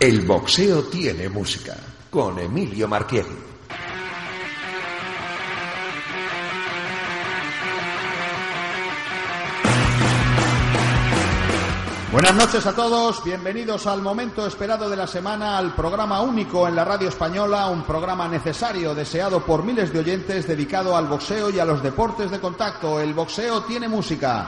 [0.00, 1.76] El boxeo tiene música
[2.10, 3.53] con Emilio Marquieri.
[12.14, 16.76] Buenas noches a todos, bienvenidos al momento esperado de la semana, al programa único en
[16.76, 21.58] la radio española, un programa necesario, deseado por miles de oyentes, dedicado al boxeo y
[21.58, 23.00] a los deportes de contacto.
[23.00, 24.46] El boxeo tiene música.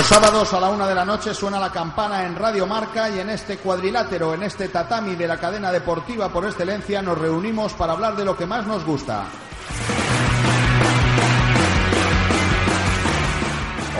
[0.00, 3.18] Los sábados a la una de la noche suena la campana en Radio Marca y
[3.18, 7.92] en este cuadrilátero, en este tatami de la cadena deportiva por excelencia, nos reunimos para
[7.92, 9.26] hablar de lo que más nos gusta.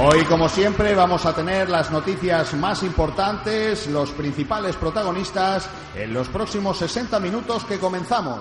[0.03, 6.31] Hoy, como siempre, vamos a tener las noticias más importantes, los principales protagonistas, en los
[6.31, 8.41] próximos 60 minutos que comenzamos.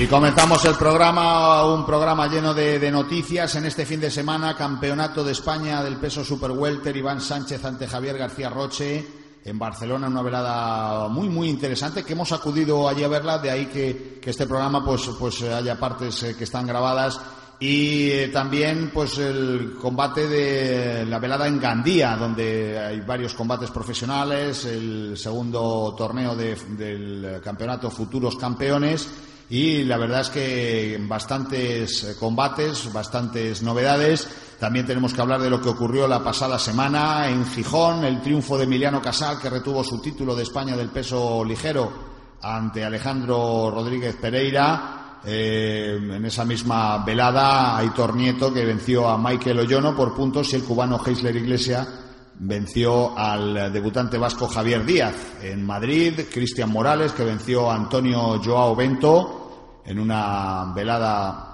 [0.00, 3.54] Y comenzamos el programa, un programa lleno de, noticias.
[3.56, 7.86] En este fin de semana, Campeonato de España del peso super welter, Iván Sánchez ante
[7.86, 9.06] Javier García Roche
[9.44, 13.66] en Barcelona, una velada muy muy interesante que hemos acudido allí a verla, de ahí
[13.66, 17.20] que, este programa pues, pues haya partes eh, que están grabadas.
[17.60, 23.70] Y eh, también pues el combate de la velada en Gandía, donde hay varios combates
[23.70, 29.06] profesionales, el segundo torneo del campeonato Futuros Campeones
[29.50, 34.28] y la verdad es que bastantes eh, combates, bastantes novedades.
[34.60, 38.56] También tenemos que hablar de lo que ocurrió la pasada semana en Gijón, el triunfo
[38.56, 41.92] de Emiliano Casal, que retuvo su título de España del peso ligero
[42.42, 45.18] ante Alejandro Rodríguez Pereira.
[45.24, 50.56] Eh, en esa misma velada, Aitor Nieto, que venció a Michael Oyono por puntos, y
[50.56, 51.86] el cubano Heisler Iglesia
[52.38, 55.14] venció al debutante vasco Javier Díaz.
[55.42, 59.39] En Madrid, Cristian Morales, que venció a Antonio Joao Bento
[59.84, 61.50] en una velada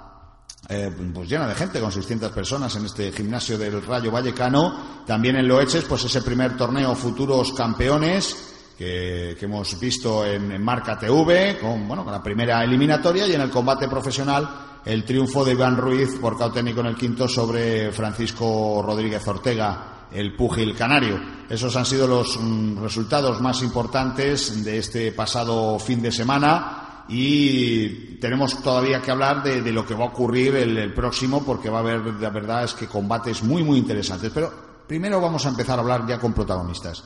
[0.69, 5.05] eh, pues llena de gente, con 600 personas en este gimnasio del Rayo Vallecano.
[5.07, 11.59] También en Loeches, pues ese primer torneo Futuros Campeones que, hemos visto en, Marca TV,
[11.61, 14.49] con, bueno, con la primera eliminatoria y en el combate profesional
[14.85, 20.37] el triunfo de Iván Ruiz por cauténico en el quinto sobre Francisco Rodríguez Ortega, el
[20.37, 21.21] púgil canario.
[21.49, 28.17] Esos han sido los mm, resultados más importantes de este pasado fin de semana y
[28.17, 31.81] tenemos todavía que hablar de, lo que va a ocurrir el, próximo porque va a
[31.81, 34.31] haber, la verdad es que combates muy, muy interesantes.
[34.35, 34.53] Pero
[34.87, 37.05] primero vamos a empezar a hablar ya con protagonistas.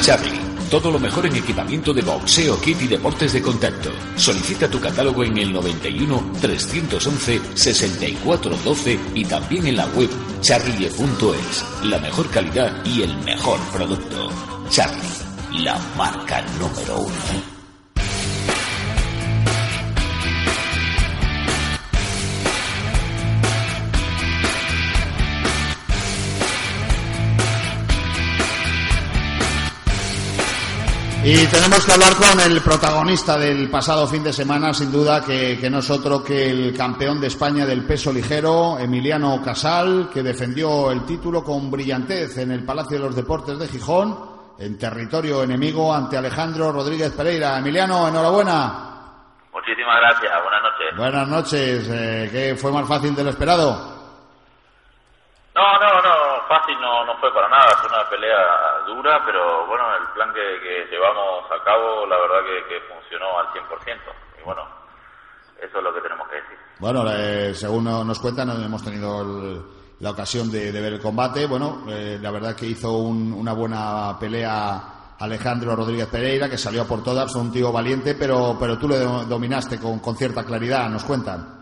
[0.00, 3.90] Charlie, todo lo mejor en equipamiento de boxeo, kit y deportes de contacto.
[4.16, 10.10] Solicita tu catálogo en el 91 311 6412 y también en la web
[10.40, 11.64] charlie.es.
[11.84, 14.28] La mejor calidad y el mejor producto.
[14.70, 17.57] Charlie, la marca número uno.
[31.24, 35.58] Y tenemos que hablar con el protagonista del pasado fin de semana, sin duda, que,
[35.68, 40.92] no es otro que el campeón de España del peso ligero, Emiliano Casal, que defendió
[40.92, 44.16] el título con brillantez en el Palacio de los Deportes de Gijón,
[44.58, 47.58] en territorio enemigo, ante Alejandro Rodríguez Pereira.
[47.58, 48.86] Emiliano, enhorabuena.
[49.52, 50.96] Muchísimas gracias, buenas noches.
[50.96, 53.97] Buenas noches, eh, ¿qué fue más fácil de lo esperado?
[55.58, 58.38] No, no, no, fácil no, no fue para nada, fue una pelea
[58.86, 63.98] dura, pero bueno, el plan que, llevamos a cabo, la verdad que, funcionó al 100%.
[64.38, 64.62] Y bueno,
[65.60, 66.58] eso es lo que tenemos que decir.
[66.78, 69.64] Bueno, eh, según nos cuentan, hemos tenido
[69.98, 71.48] la ocasión de, ver el combate.
[71.48, 77.02] Bueno, eh, la verdad que hizo una buena pelea Alejandro Rodríguez Pereira, que salió por
[77.02, 81.57] todas, un tío valiente, pero, pero tú le dominaste con, con cierta claridad, nos cuentan.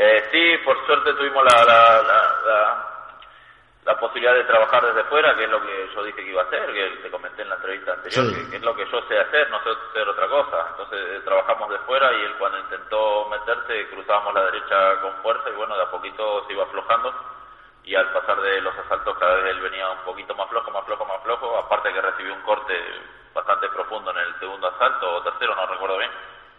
[0.00, 2.88] Eh, sí, por suerte tuvimos la, la,
[3.88, 6.44] la posibilidad de trabajar desde fuera, que es lo que yo dije que iba a
[6.44, 9.50] hacer, que te comenté en la entrevista anterior, que, es lo que yo sé hacer,
[9.50, 10.66] no sé hacer otra cosa.
[10.70, 15.48] Entonces eh, trabajamos de fuera y él cuando intentó meterse cruzábamos la derecha con fuerza
[15.50, 17.14] y bueno, de a poquito se iba aflojando
[17.82, 20.84] y al pasar de los asaltos cada vez él venía un poquito más flojo, más
[20.84, 22.74] flojo, más flojo, aparte que recibió un corte
[23.32, 26.10] bastante profundo en el segundo asalto o tercero, no recuerdo bien.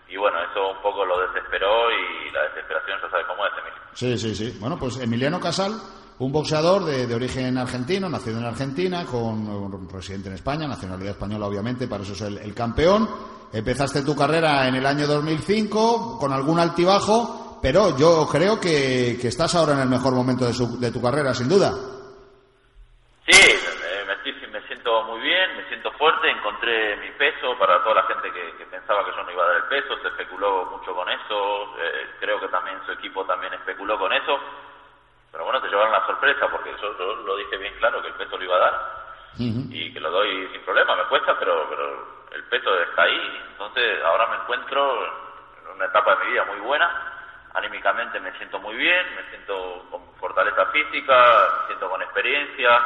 [0.09, 3.79] Y bueno, eso un poco lo desesperó y la desesperación ya sabe cómo es, Emilio.
[3.93, 4.57] Sí, sí, sí.
[4.59, 5.73] Bueno, pues Emiliano Casal
[6.19, 11.87] un boxeador de, origen argentino, nacido en Argentina, con residente en España, nacionalidad española obviamente,
[11.87, 13.09] para eso es el, campeón.
[13.53, 19.55] Empezaste tu carrera en el año 2005 con algún altibajo, pero yo creo que, estás
[19.55, 21.73] ahora en el mejor momento de, tu carrera, sin duda.
[23.25, 23.41] Sí,
[24.51, 28.65] me, siento muy bien, me siento fuerte, encontré mi peso para toda la gente que,
[28.65, 32.07] pensaba que yo no iba a dar el peso, se especuló mucho con eso, eh,
[32.19, 34.39] creo que también su equipo también especuló con eso
[35.31, 38.37] pero bueno, te llevaron la sorpresa porque yo, lo dije bien claro que el peso
[38.37, 38.99] lo iba a dar
[39.37, 40.95] y que lo doy sin problema.
[40.95, 43.41] Me cuesta, pero, pero el peso está ahí.
[43.51, 46.89] Entonces ahora me encuentro en una etapa de mi vida muy buena.
[47.53, 52.81] Anímicamente me siento muy bien, me siento con fortaleza física, me siento con experiencia.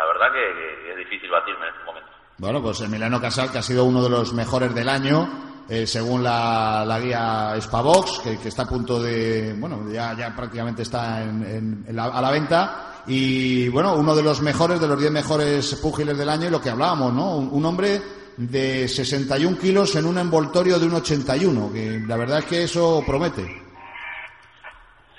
[0.00, 2.10] La verdad que, es difícil batirme en este momento.
[2.38, 5.28] Bueno, pues Emiliano Casal, que ha sido uno de los mejores del año,
[5.68, 10.82] eh, según la, guía Spavox, que, que, está a punto de, bueno, ya, ya prácticamente
[10.82, 13.02] está en, a la venta.
[13.08, 16.62] Y bueno, uno de los mejores, de los 10 mejores púgiles del año, y lo
[16.62, 17.36] que hablábamos, ¿no?
[17.36, 18.00] Un, hombre
[18.38, 23.02] de 61 kilos en un envoltorio de un 81, que la verdad es que eso
[23.06, 23.44] promete.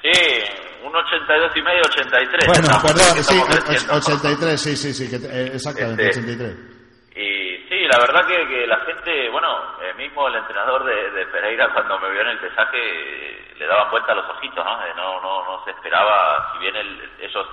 [0.02, 0.41] Sí,
[0.92, 2.48] un 82 y medio, 83.
[2.48, 3.40] Bueno, perdón, sí,
[3.90, 6.50] 83, sí, sí, sí, eh, exactamente, 83.
[6.52, 6.82] Este,
[7.72, 12.12] Sí, la verdad que, la gente, bueno, eh, mismo el entrenador de, Pereira cuando me
[12.12, 14.86] vio en el pesaje eh, le daban vuelta a los ojitos, ¿no?
[14.86, 17.48] Eh, no, no, no se esperaba, si bien ellos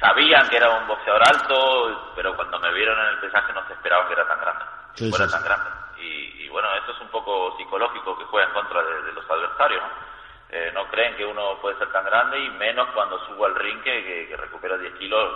[0.00, 3.74] sabían que era un boxeador alto, pero cuando me vieron en el pesaje no se
[3.74, 4.64] esperaban que era tan grande,
[4.96, 5.70] que fuera tan grande.
[6.00, 10.07] Y, bueno, eso es un poco psicológico que juega en contra de, los adversarios, ¿no?
[10.74, 14.34] No creen que uno puede ser tan grande y menos cuando subo al ring que,
[14.36, 15.32] recupera 10 kilos,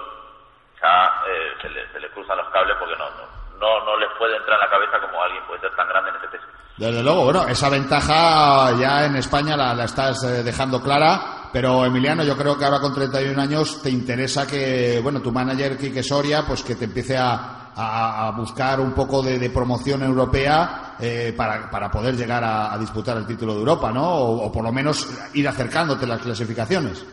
[0.81, 1.23] ya
[1.61, 4.59] se le, se, le, cruzan los cables porque no, no no, no les puede entrar
[4.59, 6.45] en la cabeza como alguien puede ser tan grande en ese peso.
[6.77, 11.85] Desde luego, bueno, esa ventaja ya en España la, la estás eh, dejando clara, pero
[11.85, 16.03] Emiliano, yo creo que ahora con 31 años te interesa que, bueno, tu manager Quique
[16.03, 21.69] Soria, pues que te empiece a, a, buscar un poco de, promoción europea eh, para,
[21.69, 24.07] para, poder llegar a, disputar el título de Europa, ¿no?
[24.07, 25.03] O, o por lo menos
[25.35, 27.05] ir acercándote las clasificaciones.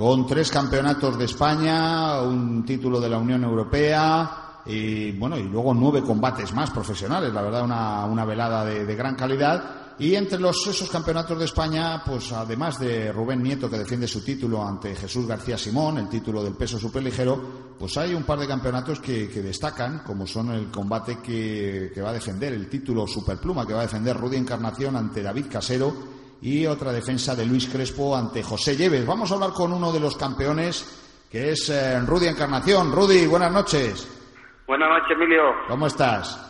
[0.00, 5.74] con tres campeonatos de España, un título de la Unión Europea y bueno y luego
[5.74, 9.96] nueve combates más profesionales, la verdad una, una velada de, gran calidad.
[9.98, 14.24] Y entre los, esos campeonatos de España, pues además de Rubén Nieto que defiende su
[14.24, 18.48] título ante Jesús García Simón, el título del peso superligero, pues hay un par de
[18.48, 23.66] campeonatos que, destacan, como son el combate que, que va a defender el título superpluma,
[23.66, 28.16] que va a defender Rudy Encarnación ante David Casero y otra defensa de Luis Crespo
[28.16, 29.06] ante José Lleves.
[29.06, 32.92] Vamos a hablar con uno de los campeones, que es eh, Rudy Encarnación.
[32.92, 34.08] Rudy, buenas noches.
[34.66, 35.42] Buenas noches, Emilio.
[35.68, 36.46] ¿Cómo estás?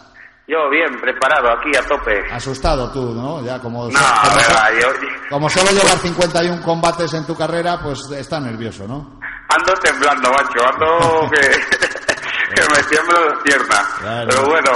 [0.47, 2.25] Yo bien, preparado, aquí a tope.
[2.33, 3.41] Asustado tú, ¿no?
[3.45, 4.89] Ya como, no, verdad, yo...
[5.31, 9.21] como solo llevar 51 combates en tu carrera, pues está nervioso, ¿no?
[9.49, 11.41] Ando temblando, macho, ando que,
[12.55, 13.87] que me tiemblo las piernas.
[14.29, 14.73] Pero bueno,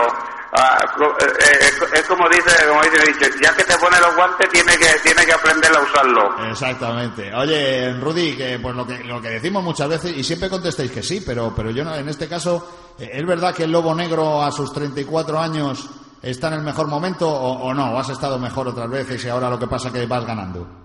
[0.55, 0.79] ah,
[1.21, 4.87] eh, eh, es como dice, como dice, ya que te pone los guantes, tiene que,
[5.03, 6.49] tiene que aprender a usarlo.
[6.49, 7.35] Exactamente.
[7.35, 11.03] Oye, Rudy, que pues lo que, lo que decimos muchas veces, y siempre contestáis que
[11.03, 14.43] sí, pero, pero yo no, en este caso, eh, ¿es verdad que el Lobo Negro
[14.43, 15.89] a sus 34 años
[16.23, 17.93] está en el mejor momento o, o no?
[17.93, 20.85] ¿O has estado mejor otras veces y ahora lo que pasa es que vas ganando?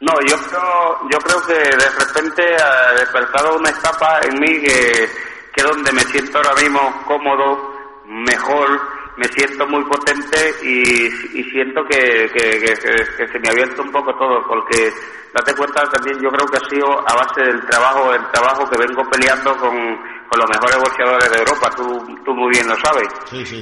[0.00, 5.08] No, yo creo, yo creo que de repente ha despertado una etapa en mí que,
[5.54, 7.75] que donde me siento ahora mismo cómodo,
[8.06, 8.80] mejor,
[9.16, 11.10] me siento muy potente y,
[11.50, 14.92] siento que, que, se me ha abierto un poco todo, porque
[15.32, 18.78] date cuenta también yo creo que ha sido a base del trabajo, el trabajo que
[18.78, 19.72] vengo peleando con,
[20.28, 23.08] con los mejores boxeadores de Europa, tú, tú muy bien lo sabes.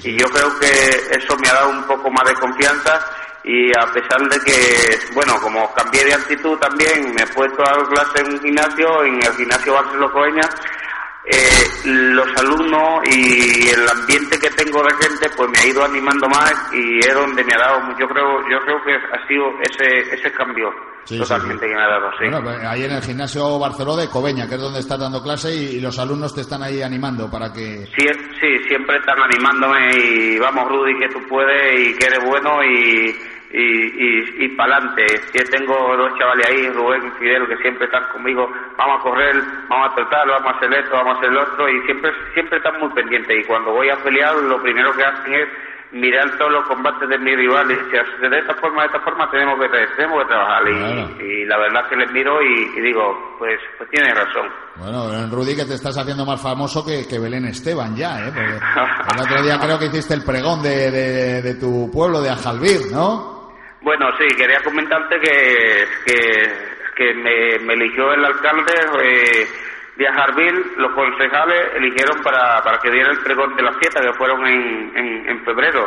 [0.04, 3.00] Y yo creo que eso me ha dado un poco más de confianza
[3.44, 7.76] y a pesar de que, bueno, como cambié de actitud también, me he puesto a
[7.76, 10.48] dar clase en un gimnasio, en el gimnasio Barcelona Coeña,
[11.26, 16.28] eh, los alumnos y el ambiente que tengo de gente pues me ha ido animando
[16.28, 20.14] más y es donde me ha dado yo creo yo creo que ha sido ese
[20.14, 20.70] ese cambio
[21.08, 22.24] totalmente que me ha dado sí.
[22.30, 25.54] bueno pues ahí en el gimnasio Barcelona de Coveña que es donde estás dando clase
[25.54, 28.06] y, los alumnos te están ahí animando para que sí
[28.40, 33.16] sí siempre están animándome y vamos Rudy que tú puedes y que eres bueno y
[33.54, 35.06] y, y, y para adelante.
[35.32, 39.36] Yo tengo dos chavales ahí, Rubén y Fidel, que siempre están conmigo, vamos a correr,
[39.68, 42.58] vamos a tratar, vamos a hacer esto, vamos a hacer lo otro, y siempre, siempre
[42.58, 43.44] están muy pendientes.
[43.44, 45.48] Y cuando voy a pelear, lo primero que hacen es
[45.92, 49.30] mirar todos los combates de mi rival y decir, de esta forma, de esta forma
[49.30, 50.62] tenemos que, tenemos que trabajar.
[51.20, 54.48] Y, la verdad que les miro y, digo, pues, pues tiene razón.
[54.74, 58.32] Bueno, Rudy, que te estás haciendo más famoso que, que Belén Esteban ya, ¿eh?
[58.34, 62.30] Porque el otro día creo que hiciste el pregón de, de, de tu pueblo, de
[62.30, 63.33] Ajalbir, ¿no?
[63.84, 65.84] Bueno, sí, quería comentarte que,
[66.96, 68.72] que, me, eligió el alcalde
[69.02, 69.46] eh,
[69.96, 74.14] de Ajarbil, los concejales eligieron para, para que diera el pregón de la fiesta, que
[74.14, 75.86] fueron en, en, febrero.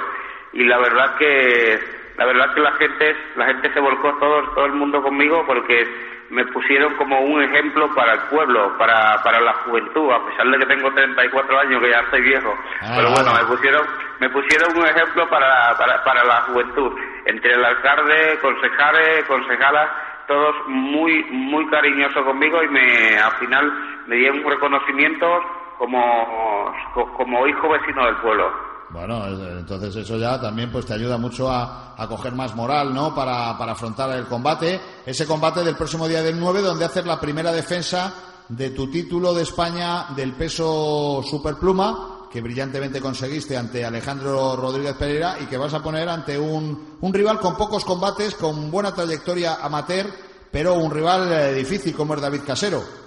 [0.53, 1.79] Y la verdad que
[2.17, 5.87] la verdad que la gente la gente se volcó todo todo el mundo conmigo porque
[6.29, 10.57] me pusieron como un ejemplo para el pueblo, para, para la juventud, a pesar de
[10.59, 12.53] que tengo 34 años, que ya estoy viejo.
[12.81, 13.87] Ah, Pero bueno, me pusieron,
[14.19, 16.99] me pusieron un ejemplo para, para, para la juventud.
[17.25, 19.89] Entre el alcalde, concejales, concejalas,
[20.27, 23.71] todos muy, muy cariñosos conmigo y me, al final
[24.07, 25.41] me dieron un reconocimiento
[25.77, 26.73] como,
[27.15, 28.66] como hijo vecino del pueblo.
[28.89, 33.13] Bueno, entonces eso ya también pues te ayuda mucho a, a coger más moral, ¿no?
[33.13, 34.79] Para, para, afrontar el combate.
[35.05, 38.13] Ese combate del próximo día del 9, donde haces la primera defensa
[38.47, 45.37] de tu título de España del peso superpluma, que brillantemente conseguiste ante Alejandro Rodríguez Pereira
[45.41, 49.55] y que vas a poner ante un, un rival con pocos combates, con buena trayectoria
[49.61, 50.07] amateur,
[50.49, 53.06] pero un rival eh, difícil como es David Casero.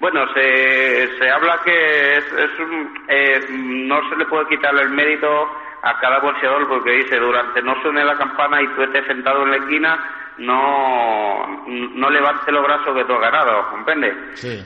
[0.00, 5.50] Bueno, se, se habla que es, un, eh, no se le puede quitar el mérito
[5.82, 9.50] a cada boxeador porque dice, durante no suene la campana y tú estés sentado en
[9.50, 9.98] la esquina,
[10.38, 14.14] no, no levante los brazos que tú has ganado, ¿comprende?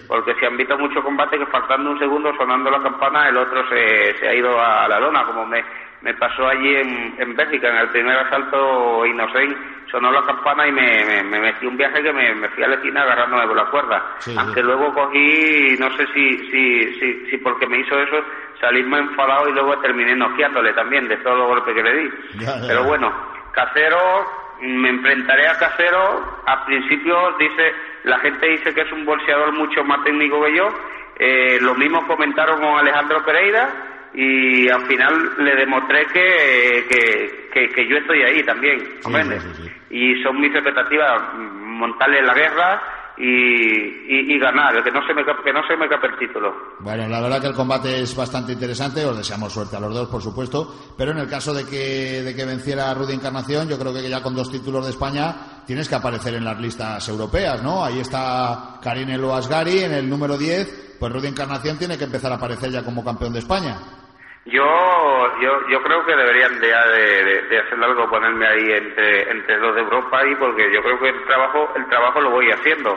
[0.07, 3.69] Porque se han visto muchos combates que faltando un segundo sonando la campana el otro
[3.69, 5.65] se, se ha ido a la lona, como me,
[6.05, 9.57] me pasó allí en, en Bélgica, en el primer asalto inocente,
[9.91, 13.03] sonó la campana y me, me, metí un viaje que me, fui a la esquina
[13.03, 14.05] agarrándome por la cuerda.
[14.37, 18.23] Aunque luego cogí, no sé si, si, si, si porque me hizo eso,
[18.61, 22.11] salirme enfadado y luego terminé noqueándole también de todos los golpes que le di.
[22.69, 23.11] Pero bueno,
[23.53, 24.27] Casero,
[24.61, 26.43] me enfrentaré a Casero.
[26.45, 30.69] Al principio dice, la gente dice que es un bolseador mucho más técnico que yo.
[31.17, 36.87] Eh, lo mismo comentaron con Alejandro Pereira y al final le demostré que,
[37.53, 38.79] que, que, yo estoy ahí también,
[39.91, 42.83] Y son mis expectativas montarle la guerra
[43.17, 46.55] y, y, ganar, que no, se me, que no se me cape el título.
[46.81, 50.09] Bueno, la verdad que el combate es bastante interesante, os deseamos suerte a los dos,
[50.09, 53.93] por supuesto, pero en el caso de que, de que venciera Rudy Encarnación, yo creo
[53.93, 57.85] que ya con dos títulos de España tienes que aparecer en las listas europeas, ¿no?
[57.85, 62.37] Ahí está Karine Loasgari en el número 10, pues Rudy Encarnación tiene que empezar a
[62.37, 63.77] aparecer ya como campeón de España.
[64.47, 69.59] Yo, yo, yo creo que deberían ya de, de, hacer algo, ponerme ahí entre, entre
[69.59, 72.95] los de Europa y porque yo creo que el trabajo, el trabajo lo voy haciendo.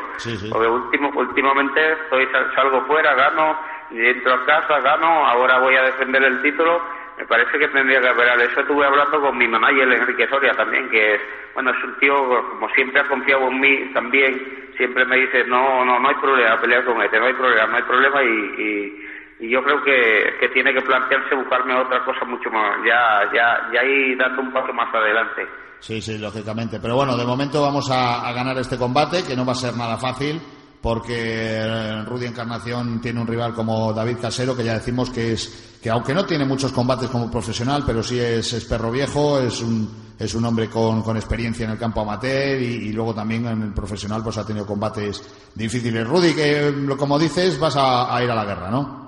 [0.52, 3.58] Porque último, últimamente estoy, salgo fuera, gano,
[3.92, 6.82] entro a casa, gano, ahora voy a defender el título.
[7.18, 10.90] Me parece que tendría que haber, eso estuve hablando con mi manager Enrique Soria también,
[10.90, 11.22] que es,
[11.54, 12.14] bueno, es un tío,
[12.50, 16.60] como siempre ha confiado en mí también, siempre me dice, no, no, no hay problema,
[16.62, 19.07] pelear con este, no hay problema, no hay problema y y
[19.40, 23.84] yo creo que, que, tiene que plantearse buscarme otra cosa mucho más, ya, ya, ya
[23.84, 25.46] ir dando un paso más adelante.
[25.80, 26.80] Sí, sí, lógicamente.
[26.80, 29.98] Pero bueno, de momento vamos a, ganar este combate, que no va a ser nada
[29.98, 30.42] fácil,
[30.82, 35.90] porque Rudy Encarnación tiene un rival como David Casero, que ya decimos que es que
[35.90, 40.16] aunque no tiene muchos combates como profesional, pero sí es, es perro viejo, es un,
[40.18, 43.74] es un hombre con, con experiencia en el campo amateur y, luego también en el
[43.74, 46.08] profesional pues ha tenido combates difíciles.
[46.08, 49.07] Rudy, que como dices, vas a, ir a la guerra, ¿no?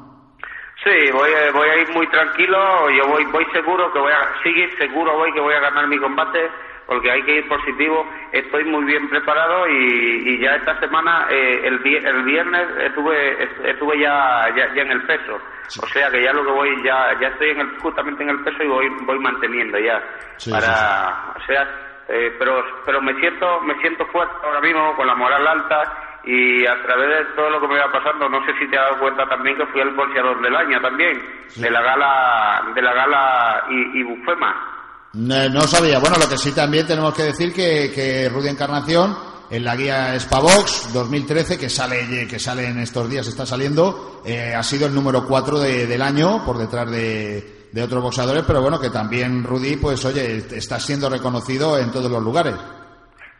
[0.89, 4.75] Sí, voy, voy a ir muy tranquilo, yo voy, voy seguro que voy a, seguir
[4.75, 6.49] seguro voy que voy a ganar mi combate
[6.87, 8.09] porque hay que ir positivo.
[8.31, 14.47] Estoy muy bien preparado y, ya esta semana, eh, el, el viernes, estuve, estuve ya,
[14.55, 15.39] ya, en el peso.
[15.79, 18.39] O sea que ya lo que voy, ya, ya estoy en el, justamente en el
[18.39, 20.01] peso y voy, voy manteniendo ya.
[20.49, 21.69] para, o sea,
[22.07, 26.65] eh, pero, pero me siento, me siento fuerte ahora mismo con la moral alta y
[26.65, 28.99] a través de todo lo que me va pasando, no sé si te has dado
[28.99, 31.21] cuenta también que fui el bolseador del año también,
[31.55, 34.79] de la gala, de la gala y, y Bufema.
[35.13, 35.97] No, sabía.
[35.99, 39.17] Bueno, lo que sí también tenemos que decir que, que Rudy Encarnación
[39.49, 44.53] en la guía Spavox 2013 que sale que sale en estos días está saliendo eh,
[44.53, 48.79] ha sido el número 4 del año por detrás de, de otros boxeadores pero bueno
[48.79, 52.53] que también Rudy pues oye está siendo reconocido en todos los lugares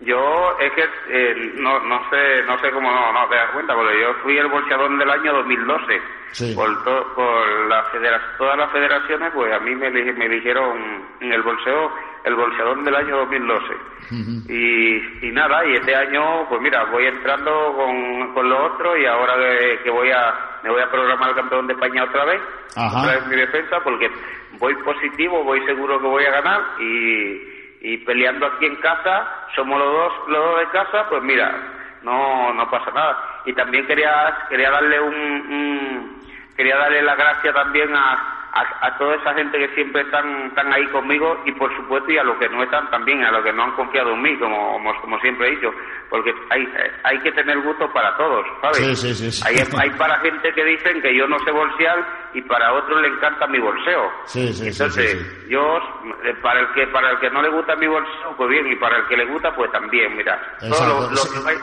[0.02, 3.76] yo es que eh, no, no sé no sé cómo no, no te das cuenta
[3.76, 6.02] porque yo fui el boxeador del año 2012
[6.56, 6.84] por,
[7.16, 7.84] por la
[8.38, 11.92] todas las federaciones pues a mí me, me eligieron en el bolseo
[12.24, 13.66] el bolseador del año 2012
[14.48, 19.06] y, y nada y este año pues mira voy entrando con, con lo otro y
[19.06, 19.34] ahora
[19.84, 22.42] que, voy a me voy a programar el campeón de España otra vez
[22.72, 24.10] otra vez mi defensa porque
[24.60, 27.49] voy positivo voy seguro que voy a ganar y
[27.82, 31.52] y peleando aquí en casa, somos los dos, los dos de casa, pues mira,
[32.04, 33.42] no, no pasa nada.
[33.46, 36.22] Y también quería, quería darle un,
[36.56, 40.86] quería darle la gracia también a, a, toda esa gente que siempre están, están ahí
[40.88, 43.64] conmigo y por supuesto y a los que no están también, a los que no
[43.64, 45.72] han confiado en mí, como, como, siempre he dicho,
[46.10, 46.68] porque hay,
[47.04, 49.00] hay que tener gusto para todos, ¿sabes?
[49.00, 52.42] Sí, sí, sí, hay, hay, para gente que dicen que yo no sé bolsear y
[52.42, 54.12] para otros le encanta mi bolseo.
[54.36, 55.78] Entonces, yo,
[56.24, 58.76] eh, para el que para el que no le gusta mi bolseo, pues bien, y
[58.76, 61.10] para el que le gusta, pues también, mira, todo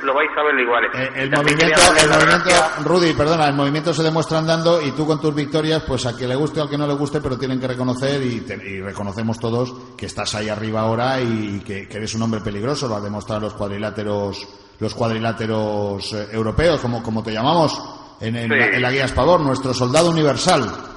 [0.02, 0.84] lo, vais, a ver igual.
[0.94, 2.50] Eh, el, movimiento, el movimiento
[2.84, 6.26] Rudy, perdona, el movimiento se demuestra andando y tú con tus victorias, pues a que
[6.26, 9.74] le guste o a que no le guste, pero tienen que reconocer y, reconocemos todos
[9.96, 13.54] que estás ahí arriba ahora y que, eres un hombre peligroso, lo ha demostrado los
[13.54, 14.46] cuadriláteros,
[14.78, 17.80] los cuadriláteros eh, europeos, como, como te llamamos,
[18.20, 19.06] en, en, la, guía
[19.40, 20.95] nuestro soldado universal.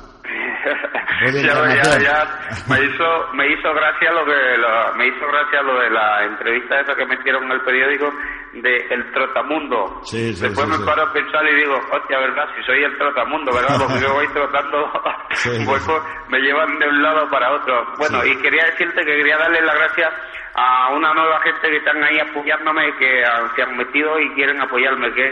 [1.44, 2.28] ya, ya,
[2.68, 6.96] me hizo me hizo gracia lo que me hizo gracia lo de la entrevista esa
[6.96, 8.12] que metieron en el periódico
[8.54, 10.02] de el trotamundo.
[10.12, 14.02] Después me paro a pensar y digo hostia verdad si soy el trotamundo verdad porque
[14.02, 14.92] yo voy trotando
[15.66, 15.88] pues,
[16.30, 19.76] me llevan de un lado para otro bueno y quería decirte que quería darle las
[19.76, 20.14] gracias
[20.56, 23.24] a una nueva gente que están ahí apoyándome que
[23.56, 25.28] se han metido y quieren apoyarme que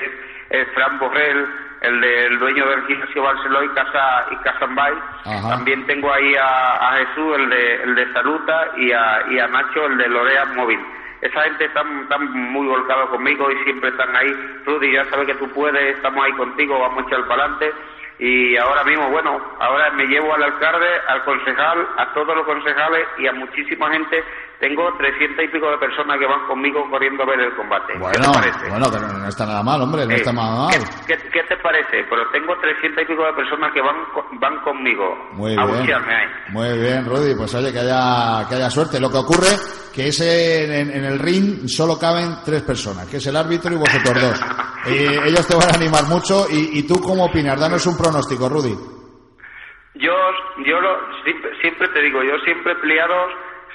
[0.50, 4.94] es Fran Borrell el del dueño del gimnasio Barceló y Casa y Casambay.
[5.50, 9.86] También tengo ahí a, Jesús, el de, el de Saluta, y a, y a Nacho,
[9.86, 10.80] el de Lorea Móvil.
[11.22, 14.62] Esa gente está, muy volcada conmigo y siempre están ahí.
[14.66, 17.74] Rudy, ya sabes que tú puedes, estamos ahí contigo, vamos a echar para adelante.
[18.20, 23.08] Y ahora mismo, bueno, ahora me llevo al alcalde, al concejal, a todos los concejales
[23.20, 24.24] y a muchísima gente
[24.60, 27.94] tengo trescientas y pico de personas que van conmigo corriendo a ver el combate.
[28.00, 28.70] Bueno, ¿Qué te parece?
[28.70, 30.74] bueno, pero no está nada mal, hombre, no está nada mal.
[31.06, 32.06] ¿qué, ¿qué, te parece?
[32.10, 33.96] Pero tengo trescientas y pico de personas que van
[34.40, 35.94] van conmigo Muy a bien.
[35.94, 36.28] Ahí.
[36.50, 39.00] Muy bien, Rudy, pues oye, que haya, que haya suerte.
[39.00, 39.54] Lo que ocurre
[39.94, 44.22] que ese en, el ring solo caben tres personas, que es el árbitro y vosotros
[44.22, 44.42] dos.
[44.88, 46.46] ellos te van a animar mucho.
[46.50, 47.60] ¿Y, y tú cómo opinas?
[47.60, 48.98] Danos un pronóstico, Rudy.
[50.00, 50.14] Yo,
[50.64, 51.00] yo lo,
[51.62, 53.16] siempre, te digo, yo siempre he peleado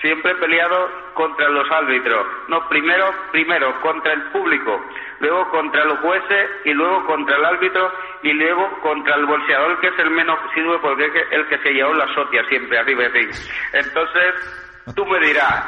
[0.02, 0.76] siempre he peleado
[1.14, 2.26] contra los árbitros.
[2.48, 4.76] No, primero, primero contra el público,
[5.20, 7.88] luego contra los jueces y luego contra el árbitro
[8.22, 11.70] y luego contra el bolseador que es el menos sirve porque es el que se
[11.70, 13.28] llevó la sotia siempre arriba de ti.
[13.72, 15.64] Entonces, tú me dirás.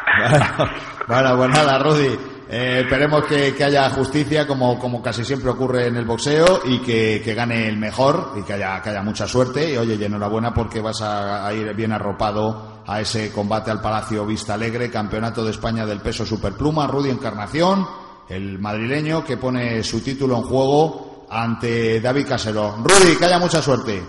[1.06, 2.34] bueno, pues nada, Rudy.
[2.46, 7.34] Eh, esperemos que, haya justicia, como, como casi siempre ocurre en el boxeo, y que,
[7.34, 9.72] gane el mejor y que haya, que haya mucha suerte.
[9.72, 14.26] Y oye, y enhorabuena porque vas a, ir bien arropado a ese combate al Palacio
[14.26, 17.86] Vista Alegre, Campeonato de España del peso superpluma, Rudy Encarnación,
[18.28, 22.76] el madrileño que pone su título en juego ante David Casero.
[22.82, 24.02] Rudy, que haya mucha suerte.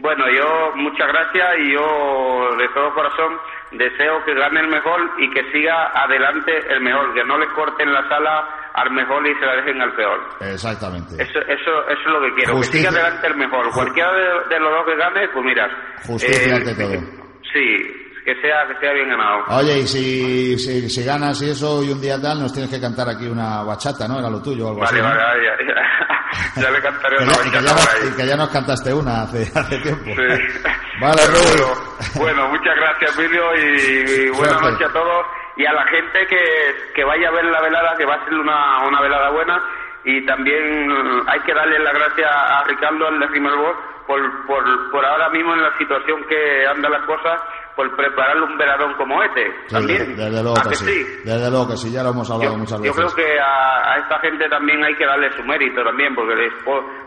[0.00, 3.38] Bueno, yo muchas gracias y yo de todo corazón
[3.70, 7.92] deseo que gane el mejor y que siga adelante el mejor, que no le corten
[7.92, 10.20] la sala al mejor y se la dejen al peor.
[10.40, 11.22] Exactamente.
[11.22, 13.70] Eso, eso, eso es lo que quiero, que siga adelante el mejor.
[13.70, 14.12] Cualquiera
[14.48, 15.70] de, los dos que gane, pues mira.
[16.04, 17.22] Justicia ante todo.
[17.52, 19.44] Sí, que sea, que sea bien ganado.
[19.48, 23.08] Oye, y si, si, ganas y eso y un día tal, nos tienes que cantar
[23.08, 24.18] aquí una bachata, ¿no?
[24.18, 25.00] Era lo tuyo o algo así.
[25.00, 28.06] Vale, vale, ya, ya, le cantaré una bachata.
[28.06, 30.10] Y que ya nos cantaste una hace, hace tiempo.
[30.14, 30.60] Sí.
[31.00, 31.66] Vale, bueno,
[32.14, 35.26] bueno, muchas gracias, Emilio, y, buenas noches a todos.
[35.56, 38.34] Y a la gente que, que vaya a ver la velada, que va a ser
[38.34, 39.60] una, una velada buena.
[40.04, 40.88] Y también
[41.26, 45.54] hay que darle las gracias a Ricardo, el de Rimelbos, por, por, por ahora mismo
[45.54, 47.40] en la situación que anda las cosas,
[47.76, 49.44] por prepararle un veradón como este.
[49.70, 50.16] también.
[50.16, 51.06] Desde luego que, sí.
[51.24, 52.96] Desde luego que sí, ya lo hemos hablado muchas veces.
[52.96, 56.52] Yo creo que a, esta gente también hay que darle su mérito también, porque les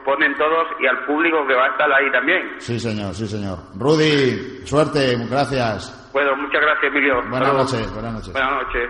[0.03, 2.55] ponen todos y al público que va a estar ahí también.
[2.60, 3.60] Sí, señor, sí, señor.
[3.77, 6.10] Rudy, suerte, gracias.
[6.13, 7.21] Bueno, muchas gracias, Emilio.
[7.29, 8.34] Buenas noches, buenas noches.
[8.34, 8.89] Buenas noches.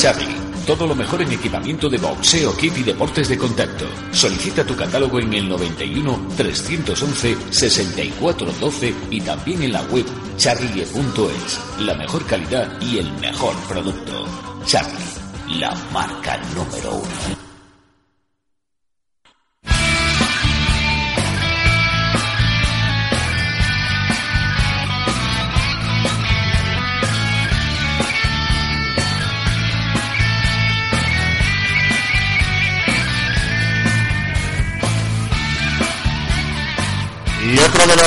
[0.00, 3.86] Xavi, todo lo mejor en equipamiento de boxeo, kit y deportes de contacto.
[4.12, 11.60] Solicita tu catálogo en el 91 311 6412 y también en la web charlie.es.
[11.80, 14.26] La mejor calidad y el mejor producto.
[14.64, 17.43] Charlie, la marca número uno.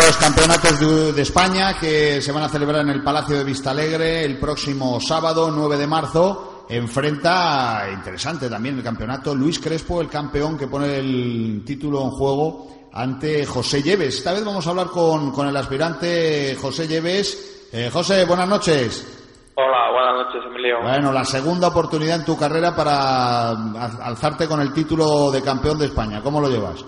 [0.05, 4.37] Los campeonatos de, España que se van a celebrar en el Palacio de Vistalegre el
[4.37, 10.67] próximo sábado 9 de marzo enfrenta, interesante también el campeonato, Luis Crespo, el campeón que
[10.67, 14.17] pone el título en juego ante José Lleves.
[14.17, 17.69] Esta vez vamos a hablar con, con el aspirante José Lleves.
[17.71, 19.53] Eh, José, buenas noches.
[19.55, 20.81] Hola, buenas noches, Emilio.
[20.81, 25.85] Bueno, la segunda oportunidad en tu carrera para alzarte con el título de campeón de
[25.85, 26.21] España.
[26.21, 26.85] ¿Cómo lo llevas?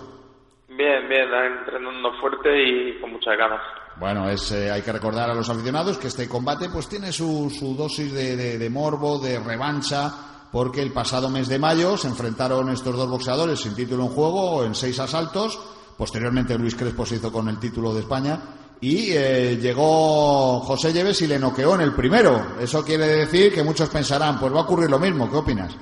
[0.80, 3.60] Bien, bien, entrenando fuerte y con muchas ganas.
[3.98, 7.50] Bueno, es, eh, hay que recordar a los aficionados que este combate pues tiene su,
[7.50, 10.10] su dosis de, de, morbo, de revancha,
[10.50, 14.64] porque el pasado mes de mayo se enfrentaron estos dos boxeadores sin título en juego
[14.64, 15.60] en seis asaltos.
[15.98, 18.40] Posteriormente Luis Crespo se hizo con el título de España
[18.80, 22.58] y eh, llegó José Lleves y le noqueó en el primero.
[22.58, 25.30] Eso quiere decir que muchos pensarán, pues va a ocurrir lo mismo.
[25.30, 25.78] ¿Qué opinas?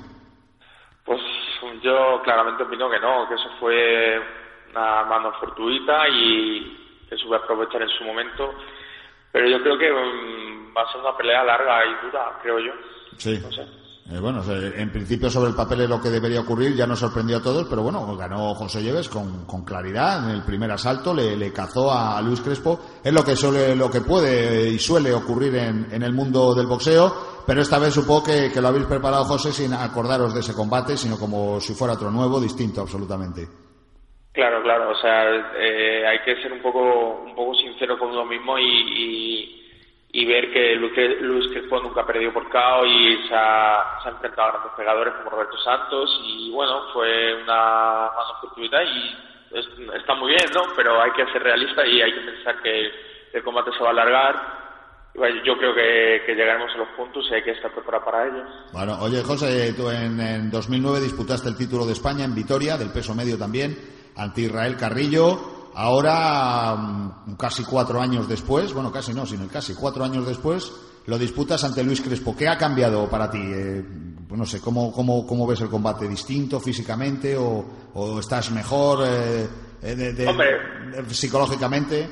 [1.04, 1.20] Pues
[1.84, 4.38] yo claramente opino que no, que eso fue
[4.78, 8.54] una mano fortuita y que supe aprovechar en su momento.
[9.32, 12.72] Pero yo creo que mm, va a ser una pelea larga y dura, creo yo.
[13.16, 13.42] Sí.
[14.10, 17.36] Eh, bueno, en principio sobre el papel es lo que debería ocurrir, ya nos sorprendió
[17.36, 21.36] a todos, pero bueno, ganó José Lleves con, con claridad en el primer asalto, le,
[21.36, 25.56] le, cazó a Luis Crespo, es lo que suele, lo que puede y suele ocurrir
[25.56, 29.26] en, en el mundo del boxeo, pero esta vez supongo que, que lo habéis preparado
[29.26, 33.67] José sin acordaros de ese combate, sino como si fuera otro nuevo, distinto absolutamente.
[34.38, 38.24] Claro, claro, o sea, eh, hay que ser un poco, un poco sincero con uno
[38.24, 39.64] mismo y,
[40.12, 44.50] y, ver que Luis Crespo nunca ha perdido por KO y se ha, enfrentado a
[44.52, 49.58] grandes pegadores como Roberto Santos y bueno, fue una mano oportunidad y
[49.98, 50.72] está muy bien, ¿no?
[50.76, 52.92] Pero hay que ser realista y hay que pensar que
[53.32, 54.58] el combate se va a alargar
[55.44, 58.44] yo creo que, llegaremos a los puntos y hay que estar preparado para ello.
[58.72, 62.92] Bueno, oye José, tú en, en 2009 disputaste el título de España en Vitoria, del
[62.92, 65.70] peso medio también ante Israel Carrillo.
[65.74, 70.72] Ahora, mm, casi cuatro años después, bueno, casi no, sino casi cuatro años después,
[71.06, 72.36] lo disputas ante Luis Crespo.
[72.36, 73.40] ¿Qué ha cambiado para ti?
[73.40, 73.82] Eh,
[74.30, 76.08] no sé, ¿cómo, cómo, ¿cómo ves el combate?
[76.08, 79.48] ¿Distinto físicamente o, o estás mejor eh,
[79.82, 82.08] eh, psicológicamente?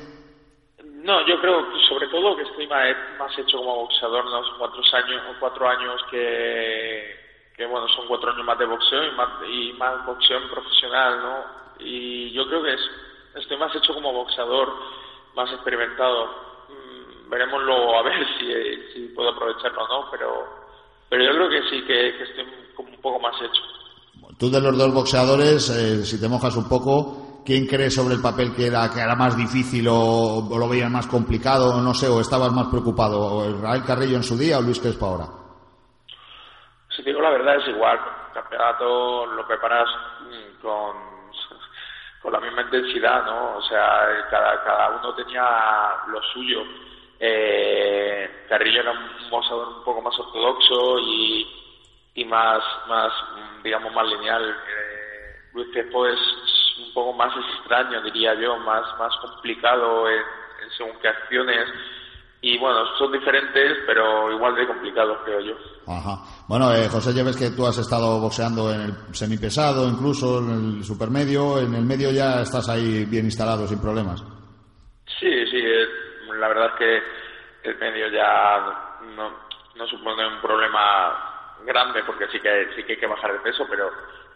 [1.03, 4.81] No, yo creo sobre todo que estoy más, más hecho como boxeador en los cuatro
[4.93, 7.03] años, cuatro años que,
[7.55, 11.66] que bueno, son cuatro años más de boxeo y más, y más boxeo profesional, ¿no?
[11.79, 12.81] Y yo creo que es,
[13.35, 14.73] estoy más hecho como boxeador,
[15.35, 16.25] más experimentado.
[16.69, 20.45] Mm, veremos luego a ver si, si puedo aprovecharlo o no, pero,
[21.09, 23.61] pero yo creo que sí, que, estoy como un poco más hecho.
[24.37, 28.21] Tú de los dos boxeadores, eh, si te mojas un poco, ¿quién crees sobre el
[28.21, 32.19] papel que era, que era más difícil o, lo veías más complicado, no sé, o
[32.19, 33.19] estabas más preocupado?
[33.19, 35.25] ¿O Israel Carrillo en su día o Luis Crespo ahora?
[36.95, 37.97] Si digo la verdad, es igual.
[38.27, 39.87] El campeonato lo preparas
[40.21, 41.16] mm, con
[42.27, 43.55] con la misma intensidad, ¿no?
[43.55, 45.45] O sea, cada, cada uno tenía
[46.07, 46.61] lo suyo.
[47.17, 51.47] Eh, Carrillo era un boxeador un poco más ortodoxo y,
[52.15, 53.13] y más, más,
[53.63, 54.43] digamos, más lineal.
[54.43, 56.19] Eh, Luis Crespo es
[56.79, 60.19] un poco más extraño, diría yo, más, más complicado en,
[60.63, 61.65] en según qué acciones
[62.41, 65.55] y bueno, son diferentes, pero igual de complicados, creo yo.
[65.87, 66.45] Ajá.
[66.47, 70.77] Bueno, eh, José, ya ves que tú has estado boxeando en el semipesado, incluso en
[70.77, 71.59] el supermedio.
[71.59, 74.21] En el medio ya estás ahí bien instalado, sin problemas.
[75.19, 75.57] Sí, sí.
[75.57, 75.87] Eh,
[76.37, 79.31] la verdad es que el medio ya no,
[79.75, 83.65] no supone un problema grande, porque sí que, sí que hay que bajar de peso,
[83.69, 83.89] pero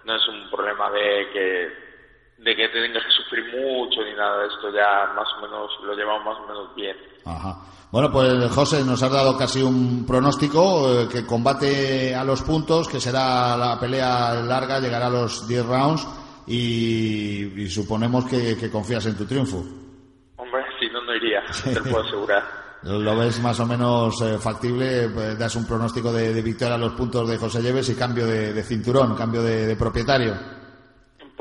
[0.06, 1.91] no es un problema de que
[2.38, 5.94] de que tengas que sufrir mucho ni nada de esto, ya más o menos lo
[5.94, 6.98] llevamos más o menos bien.
[7.26, 7.58] Ajá.
[7.92, 12.88] Bueno, pues José, nos has dado casi un pronóstico eh, que combate a los puntos,
[12.88, 16.08] que será la pelea larga, llegará a los 10 rounds
[16.48, 19.58] y, suponemos que, confías en tu triunfo.
[20.38, 22.44] Hombre, si no, no iría, te lo puedo asegurar.
[22.84, 25.10] ¿Lo ves más o menos eh, factible?
[25.10, 28.64] Pues, das un pronóstico de, victoria a los puntos de José Lleves y cambio de,
[28.64, 30.61] cinturón, cambio de propietario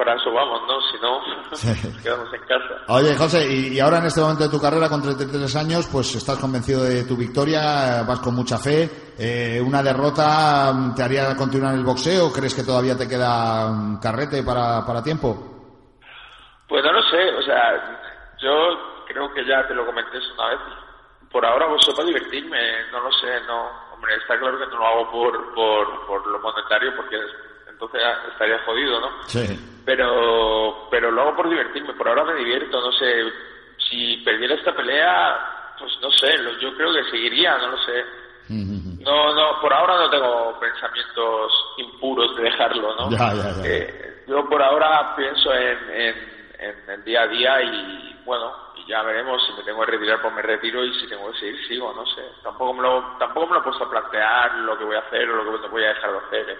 [0.00, 0.80] para eso vamos, ¿no?
[0.80, 2.84] Si no, nos quedamos en casa.
[2.88, 6.38] Oye, José, y, ahora en este momento de tu carrera, con 33 años, pues estás
[6.38, 8.88] convencido de tu victoria, vas con mucha fe.
[9.18, 12.32] Eh, ¿Una derrota mm, te haría continuar el boxeo?
[12.32, 15.36] ¿Crees que todavía te queda un carrete para, para tiempo?
[16.66, 20.60] Pues no lo sé, o sea, yo creo que ya te lo comenté una vez.
[21.30, 23.68] Por ahora, pues para divertirme, no lo sé, no.
[23.92, 27.16] Hombre, está claro que no lo hago por, por, por lo monetario, porque
[27.80, 29.08] entonces estaría jodido, ¿no?
[29.26, 29.58] Sí.
[29.84, 33.24] Pero, pero lo hago por divertirme, por ahora me divierto, no sé,
[33.88, 38.04] si perdiera esta pelea, pues no sé, yo creo que seguiría, no lo sé.
[38.50, 43.10] No, no, por ahora no tengo pensamientos impuros de dejarlo, ¿no?
[43.10, 43.62] Ya, ya, ya.
[43.64, 46.14] Eh, yo por ahora pienso en, en,
[46.58, 48.52] en el día a día y, bueno,
[48.90, 51.68] ya veremos si me tengo que retirar pues me retiro y si tengo que seguir
[51.68, 52.22] sigo no sé.
[52.42, 55.30] Tampoco me lo tampoco me lo he puesto a plantear lo que voy a hacer
[55.30, 56.56] o lo que voy a dejar de hacer ¿eh?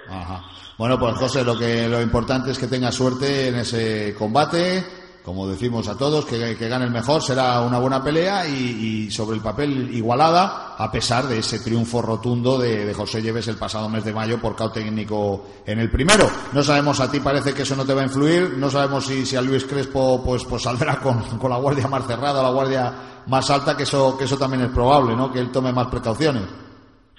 [0.79, 5.47] bueno pues José lo que lo importante es que tengas suerte en ese combate como
[5.47, 9.95] decimos a todos, que, gane el mejor, será una buena pelea y, sobre el papel
[9.95, 14.41] igualada, a pesar de ese triunfo rotundo de, José Lleves el pasado mes de mayo
[14.41, 16.25] por cao técnico en el primero.
[16.53, 19.27] No sabemos, a ti parece que eso no te va a influir, no sabemos si,
[19.27, 22.93] si a Luis Crespo pues, pues saldrá con, la guardia más cerrada, la guardia
[23.27, 25.33] más alta, que eso, que eso también es probable, ¿no?
[25.33, 26.45] Que él tome más precauciones.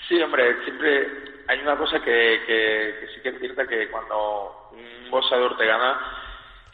[0.07, 1.07] Sí, hombre, siempre
[1.47, 6.20] hay una cosa que, que sí que es cierta, que cuando un boxeador te gana,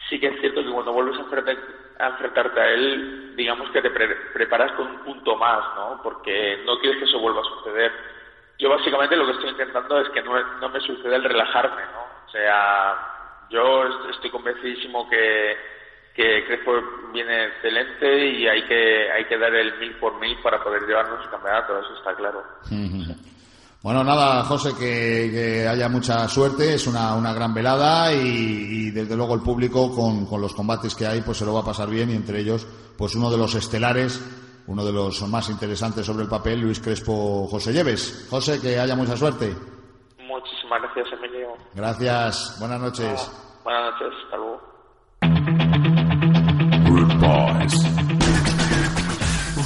[0.08, 4.72] sí que es cierto que cuando vuelves a, enfrentarte a él, digamos que te preparas
[4.72, 6.00] con un punto más, ¿no?
[6.02, 7.92] Porque no quieres que eso vuelva a suceder.
[8.58, 12.26] Yo básicamente lo que estoy intentando es que no, no me suceda el relajarme, ¿no?
[12.26, 12.96] O sea,
[13.50, 15.56] yo estoy convencidísimo que,
[16.14, 16.72] que Crespo
[17.12, 21.24] viene excelente y hay que, hay que dar el mil por mil para poder llevarnos
[21.24, 22.42] el campeonato, eso está claro.
[23.80, 29.34] Bueno, nada, José, que, haya mucha suerte, es una, una gran velada y, desde luego
[29.34, 32.10] el público con, con, los combates que hay pues se lo va a pasar bien
[32.10, 34.20] y entre ellos pues uno de los estelares,
[34.66, 38.26] uno de los más interesantes sobre el papel, Luis Crespo José Lleves.
[38.28, 39.54] José, que haya mucha suerte.
[40.26, 41.56] Muchísimas gracias, Emilio.
[41.74, 43.30] Gracias, buenas noches.
[43.62, 44.58] buenas noches, hasta luego.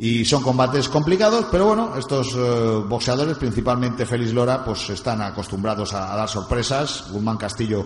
[0.00, 5.92] Y son combates complicados, pero bueno, estos eh, boxeadores, principalmente Félix Lora, pues están acostumbrados
[5.92, 7.06] a, dar sorpresas.
[7.10, 7.84] Guzmán Castillo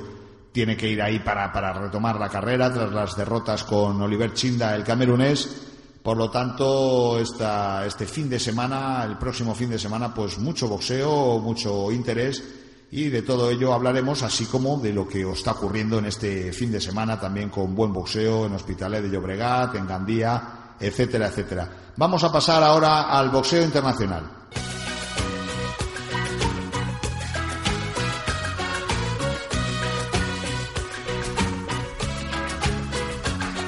[0.53, 4.77] tiene que ir ahí para, para retomar la carrera tras las derrotas con Oliver Chinda,
[4.77, 5.69] el camerunés.
[6.03, 10.69] Por lo tanto, esta, este fin de semana, el próximo fin de semana, pues mucho
[10.69, 12.62] boxeo, mucho interés
[12.95, 16.53] y de todo ello hablaremos, así como de lo que os está ocurriendo en este
[16.53, 21.69] fin de semana también con buen boxeo en Hospitalet de Llobregat, en Gandía, etcétera, etcétera.
[21.97, 24.25] Vamos a pasar ahora al boxeo internacional.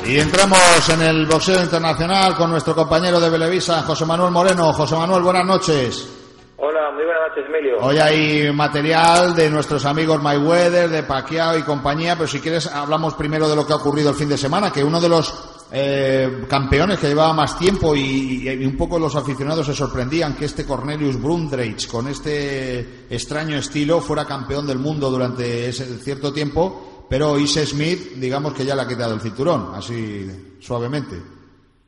[0.06, 4.70] Y entramos en el boxeo internacional con nuestro compañero de Belevisa, José Manuel Moreno.
[4.74, 6.23] José Manuel, buenas noches.
[6.66, 7.76] Hola, muy buenas noches, Emilio.
[7.78, 13.12] Hoy hay material de nuestros amigos Mayweather, de Pacquiao y compañía, pero si quieres hablamos
[13.12, 16.46] primero de lo que ha ocurrido el fin de semana, que uno de los eh,
[16.48, 21.20] campeones que llevaba más tiempo y, un poco los aficionados se sorprendían que este Cornelius
[21.20, 27.66] Brundage, con este extraño estilo, fuera campeón del mundo durante ese cierto tiempo pero Ise
[27.66, 31.33] Smith, digamos que ya le ha quitado el cinturón, así suavemente.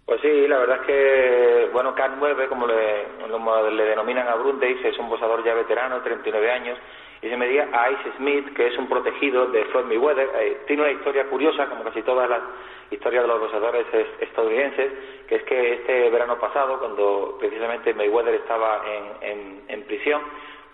[0.06, 4.98] Pues sí, la verdad es que, bueno, K9, como le, le denominan a Brundage, es
[5.00, 6.78] un boxeador ya veterano, 39 años,
[7.22, 10.30] y se medía a Ice Smith, que es un protegido de Floyd Mayweather.
[10.36, 12.40] Eh, tiene una historia curiosa, como casi todas las
[12.88, 13.84] historias de los boxeadores
[14.20, 14.92] estadounidenses,
[15.26, 18.84] que es que este verano pasado, cuando precisamente Mayweather estaba
[19.22, 20.22] en, en prisión,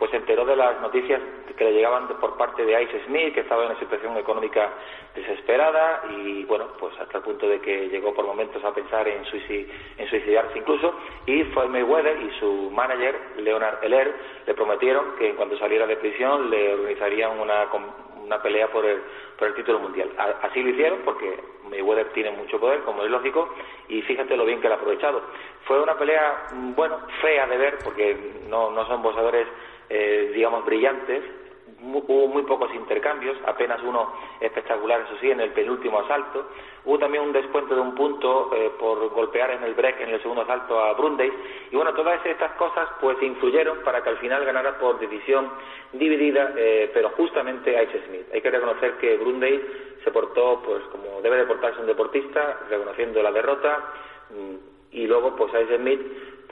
[0.03, 1.21] pues se enteró de las noticias
[1.57, 4.69] que le llegaban por parte de Ice Smith, que estaba en una situación económica
[5.15, 9.23] desesperada y bueno, pues hasta el punto de que llegó por momentos a pensar en,
[9.23, 10.93] en suicidarse incluso
[11.25, 14.13] y fue Mayweather y su manager Leonard Heller
[14.45, 17.69] le prometieron que en cuanto saliera de prisión le organizarían una,
[18.25, 19.03] una pelea por el,
[19.39, 20.11] por el título mundial.
[20.43, 21.39] Así lo hicieron porque
[21.71, 23.55] Mayweather tiene mucho poder, como es lógico,
[23.89, 25.23] y fíjate lo bien que lo ha aprovechado.
[25.65, 28.17] Fue una pelea, bueno, fea de ver porque
[28.49, 29.47] no, no son boxeadores
[29.89, 31.23] eh, digamos, brillantes.
[31.85, 36.47] Hubo muy pocos intercambios, apenas uno espectacular, eso sí, en el penúltimo asalto.
[36.85, 40.23] Hubo también un descuento de un punto eh, por golpear en el break en el
[40.23, 41.33] segundo asalto a Brundage.
[41.71, 45.51] Y bueno, todas estas cosas pues influyeron para que al final ganara por decisión
[45.93, 48.01] dividida, eh, pero justamente a H.
[48.07, 48.27] Smith.
[48.33, 49.61] Hay que reconocer que Brundage
[50.05, 53.79] se portó pues como debe de portarse un deportista, reconociendo la derrota.
[54.31, 55.77] Mm, y luego pues H.
[55.77, 56.01] Smith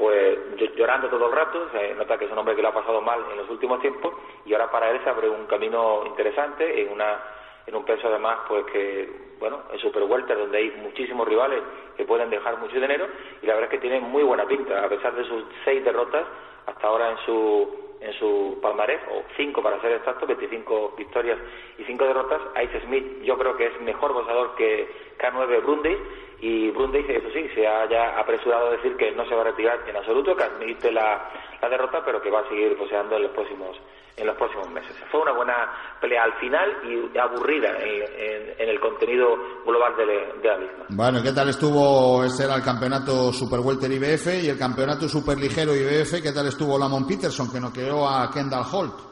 [0.01, 0.39] pues
[0.77, 3.21] llorando todo el rato, se nota que es un hombre que lo ha pasado mal
[3.31, 4.15] en los últimos tiempos
[4.47, 7.19] y ahora para él se abre un camino interesante en una
[7.67, 9.07] en un peso además pues que
[9.39, 11.61] bueno, en Super Welter donde hay muchísimos rivales
[11.99, 13.09] que pueden dejar mucho dinero
[13.43, 16.25] y la verdad es que tiene muy buena pinta, a pesar de sus seis derrotas
[16.65, 21.37] hasta ahora en su en su palmarés, o cinco para ser exacto, 25 victorias
[21.77, 22.41] y cinco derrotas.
[22.65, 25.99] Ice Smith yo creo que es mejor boxeador que K9 Brundage
[26.41, 29.79] y Brundage, eso sí, se haya apresurado a decir que no se va a retirar
[29.87, 31.29] en absoluto, que admite la,
[31.61, 33.77] la derrota, pero que va a seguir boxeando en los próximos
[34.17, 34.95] en los próximos meses.
[35.11, 35.55] Fue una buena
[36.01, 39.27] pelea al final y aburrida en, en, el contenido
[39.65, 40.85] global de, la misma.
[40.91, 42.23] Bueno, ¿qué tal estuvo?
[42.25, 46.23] Este era el campeonato Super Welter IBF y el campeonato Super Ligero IBF.
[46.23, 49.10] ¿Qué tal estuvo Lamont Peterson, que quedó a Kendall Holt?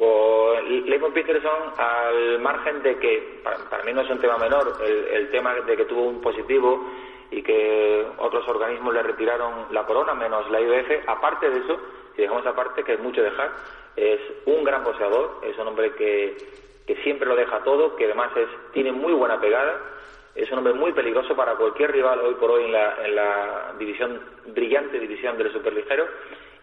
[0.00, 5.08] Pues Lamont Peterson, al margen de que, para, mí no es un tema menor, el,
[5.12, 6.88] el tema de que tuvo un positivo
[7.30, 11.78] y que otros organismos le retiraron la corona, menos la IBF, aparte de eso,
[12.16, 13.50] si dejamos aparte, que es mucho dejar,
[13.94, 16.34] es un gran boxeador, es un hombre que,
[16.86, 19.82] que siempre lo deja todo, que además es, tiene muy buena pegada,
[20.34, 23.74] es un hombre muy peligroso para cualquier rival hoy por hoy en la, en la
[23.78, 26.06] división, brillante división del superligero.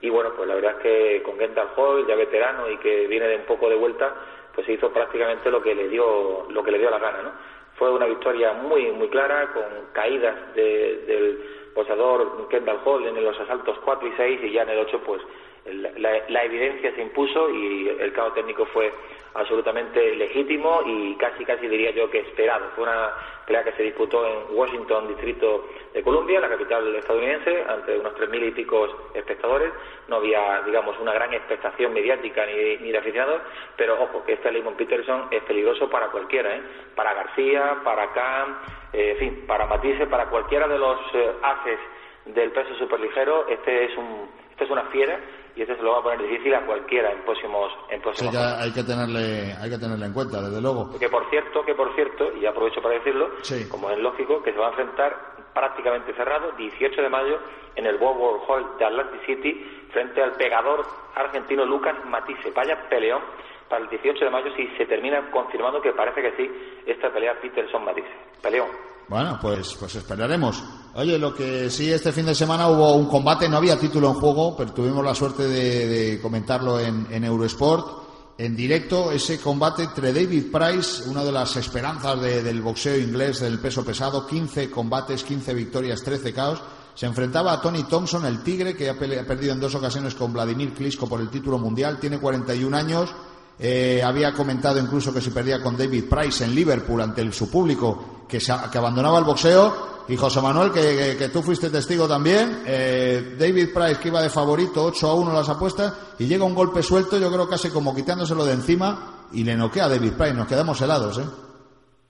[0.02, 3.28] Y bueno, pues la verdad es que con Gental Hall, ya veterano y que viene
[3.28, 4.14] de un poco de vuelta,
[4.54, 7.32] pues se hizo prácticamente lo que le dio, lo que le dio la gana, ¿no?
[7.76, 11.40] Fue una victoria muy, muy clara, con caídas del
[11.76, 15.22] boxeador Kendall Hall en los asaltos 4 y 6 y ya en el 8 pues
[15.68, 18.92] la, evidencia se impuso y el caos técnico fue
[19.34, 22.70] absolutamente legítimo y casi casi diría yo que esperado.
[22.76, 23.12] Fue una
[23.46, 28.30] pelea que se disputó en Washington, Distrito de Columbia, la capital estadounidense, ante unos tres
[28.30, 29.72] mil y pico espectadores.
[30.08, 33.42] No había, digamos, una gran expectación mediática ni, ni de aficionados,
[33.76, 36.62] pero ojo, que este Lemon Peterson es peligroso para cualquiera, ¿eh?
[36.96, 38.58] para García, para Cam,
[38.94, 41.80] eh, en fin, para Matisse, para cualquiera de los eh, haces
[42.26, 45.20] del peso superligero, este es un, este es una fiera
[45.58, 48.72] y esto se lo va a poner difícil a cualquiera en próximos en próximos hay
[48.72, 50.98] que tenerle hay que tenerle en cuenta desde luego.
[51.00, 53.30] Que por cierto que por cierto y aprovecho para decirlo
[53.70, 55.18] como es lógico que se va a enfrentar
[55.56, 57.40] prácticamente cerrado 18 de mayo
[57.76, 60.86] en el World Hall de Atlantic City frente al pegador
[61.16, 62.52] argentino Lucas Matisse.
[62.54, 63.22] Vaya peleón
[63.68, 67.40] para el 18 de mayo si se termina confirmando que parece que sí esta pelea
[67.42, 68.08] Peterson Matisse
[68.44, 68.70] peleón
[69.10, 70.64] bueno, pues, pues esperaremos.
[70.96, 74.16] Oye, lo que sí, este fin de semana hubo un combate, no había título en
[74.16, 78.36] juego, pero tuvimos la suerte de, comentarlo en, Eurosport.
[78.40, 83.60] en directo ese combate entre David Price, una de las esperanzas del boxeo inglés del
[83.60, 86.62] peso pesado, 15 combates, 15 victorias, 13 caos.
[86.96, 90.74] Se enfrentaba a Tony Thompson, el Tigre, que ha, perdido en dos ocasiones con Vladimir
[90.74, 93.14] Klitschko por el título mundial, tiene 41 años.
[93.60, 98.17] Eh, había comentado incluso que se perdía con David Price en Liverpool ante su público,
[98.28, 103.74] que, que abandonaba el boxeo y José Manuel, que, tú fuiste testigo también, eh, David
[103.74, 107.18] Price que iba de favorito, 8 a 1 las apuestas, y llega un golpe suelto,
[107.18, 110.80] yo creo casi como quitándoselo de encima, y le noquea a David Price, nos quedamos
[110.82, 111.26] helados, ¿eh?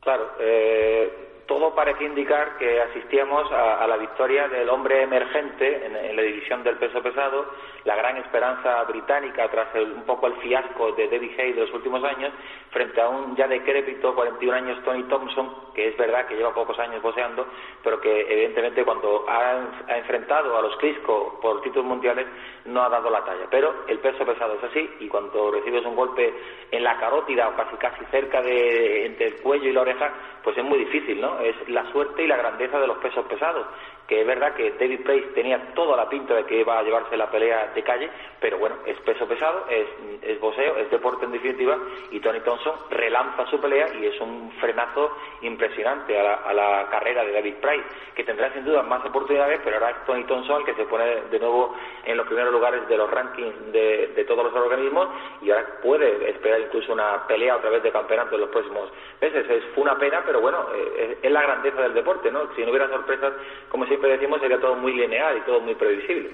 [0.02, 1.17] Claro, eh,
[1.48, 6.78] todo parece indicar que asistíamos a, la victoria del hombre emergente en, la división del
[6.78, 7.46] peso pesado,
[7.86, 12.04] la gran esperanza británica tras un poco el fiasco de David Hay de los últimos
[12.04, 12.34] años,
[12.70, 16.78] frente a un ya decrépito 41 años Tony Thompson, que es verdad que lleva pocos
[16.80, 17.48] años boxeando,
[17.82, 22.28] pero que evidentemente cuando ha, enfrentado a los Crisco por títulos mundiales
[22.66, 23.48] no ha dado la talla.
[23.50, 26.34] Pero el peso pesado es así y cuando recibes un golpe
[26.72, 30.12] en la carótida o casi casi cerca de entre el cuello y la oreja,
[30.44, 31.37] pues es muy difícil, ¿no?
[31.42, 33.66] Es la suerte y la grandeza de los pesos pesados
[34.08, 37.18] que es verdad que David Price tenía toda la pinta de que iba a llevarse
[37.18, 39.88] la pelea de calle, pero bueno, es peso pesado, es,
[40.22, 41.78] es boxeo, es deporte en definitiva,
[42.12, 47.34] y Tony Thompson relanza su pelea y es un frenazo impresionante a la, carrera de
[47.34, 47.84] David Price,
[48.16, 51.06] que tendrá sin duda más oportunidades, pero ahora es Tony Thompson el que se pone
[51.30, 55.08] de nuevo en los primeros lugares de los rankings de, todos los organismos
[55.42, 58.92] y ahora puede esperar incluso una pelea otra vez de campeonato en los próximos
[59.22, 59.50] meses.
[59.50, 62.54] Es, fue una pena, pero bueno, eh, es, la grandeza del deporte, ¿no?
[62.56, 63.34] Si no hubiera sorpresas,
[63.70, 66.30] como si siempre decimos, sería todo muy lineal y todo muy previsible.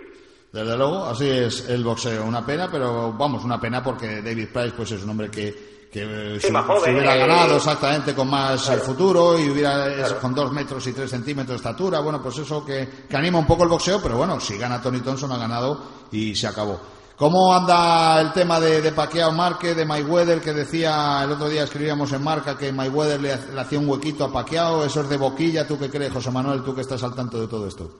[0.52, 2.26] Desde luego, así es el boxeo.
[2.26, 6.40] Una pena, pero vamos, una pena porque David Price pues es un hombre que, que
[6.40, 10.94] se, hubiera eh, ganado exactamente con más el futuro y hubiera con dos metros y
[10.94, 12.02] tres centímetros de estatura.
[12.02, 15.00] Bueno, pues eso que, que, anima un poco el boxeo, pero bueno, si gana Tony
[15.00, 16.80] Thompson ha ganado y se acabó.
[17.24, 21.64] ¿Cómo anda el tema de, de Pacquiao Marque, de Mayweather, que decía el otro día
[21.64, 24.84] escribíamos en marca que Mayweather le, hacía un huequito a Pacquiao?
[24.84, 25.64] ¿Eso es de boquilla?
[25.64, 27.96] ¿Tú qué crees, José Manuel, tú que estás al tanto de todo esto?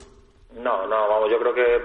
[0.60, 1.80] No, no, vamos, yo creo que,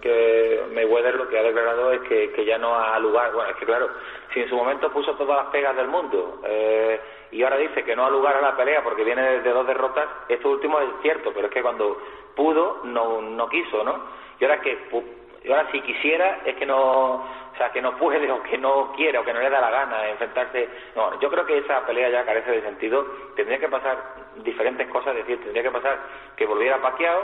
[0.00, 3.56] que Mayweather lo que ha declarado es que, que ya no ha lugar, bueno, es
[3.58, 3.90] que claro,
[4.32, 6.98] si en su momento puso todas las pegas del mundo eh,
[7.32, 10.08] y ahora dice que no ha lugar a la pelea porque viene de dos derrotas,
[10.26, 11.98] esto último es cierto, pero es que cuando
[12.34, 14.16] pudo no, no quiso, ¿no?
[14.40, 14.88] Y ahora que
[15.48, 18.92] y ahora si quisiera es que no, o sea, que no puede o que no
[18.92, 20.68] quiere o que no le da la gana enfrentarse.
[20.94, 23.06] No, yo creo que esa pelea ya carece de sentido.
[23.34, 23.96] Tendría que pasar
[24.44, 25.98] diferentes cosas, es decir, tendría que pasar
[26.36, 27.22] que volviera Pacquiao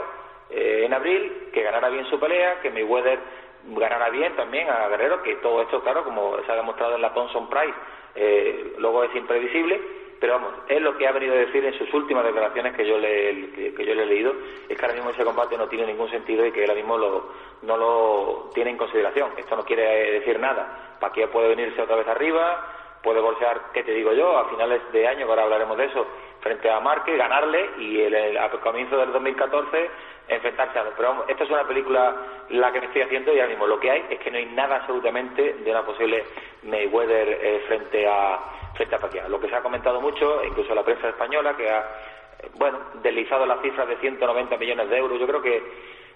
[0.49, 3.19] eh, en abril, que ganara bien su pelea, que Mayweather
[3.67, 7.13] ganara bien también a Guerrero, que todo esto, claro, como se ha demostrado en la
[7.13, 7.75] Thompson Price,
[8.15, 11.93] eh, luego es imprevisible pero vamos, es lo que ha venido a decir en sus
[11.93, 14.33] últimas declaraciones que yo le, que, yo le he leído,
[14.67, 17.31] es que ahora mismo ese combate no tiene ningún sentido y que ahora mismo lo,
[17.61, 19.33] no lo tiene en consideración.
[19.37, 20.97] Esto no quiere decir nada.
[20.99, 24.35] Paquia puede venirse otra vez arriba, puede bolsear, ¿qué te digo yo?
[24.35, 26.07] A finales de año, ahora hablaremos de eso,
[26.39, 29.91] frente a Márquez, ganarle y el, a comienzo del 2014
[30.27, 32.15] enfrentarse a Pero vamos, esta es una película
[32.49, 34.45] la que me estoy haciendo y ahora mismo lo que hay es que no hay
[34.47, 36.23] nada absolutamente de una posible
[36.63, 38.39] Mayweather eh, frente a
[38.75, 39.29] frente a Pacquiao.
[39.29, 43.45] Lo que se ha comentado mucho, incluso la prensa española, que ha eh, bueno, deslizado
[43.45, 45.19] la cifra de 190 millones de euros.
[45.19, 45.63] Yo creo que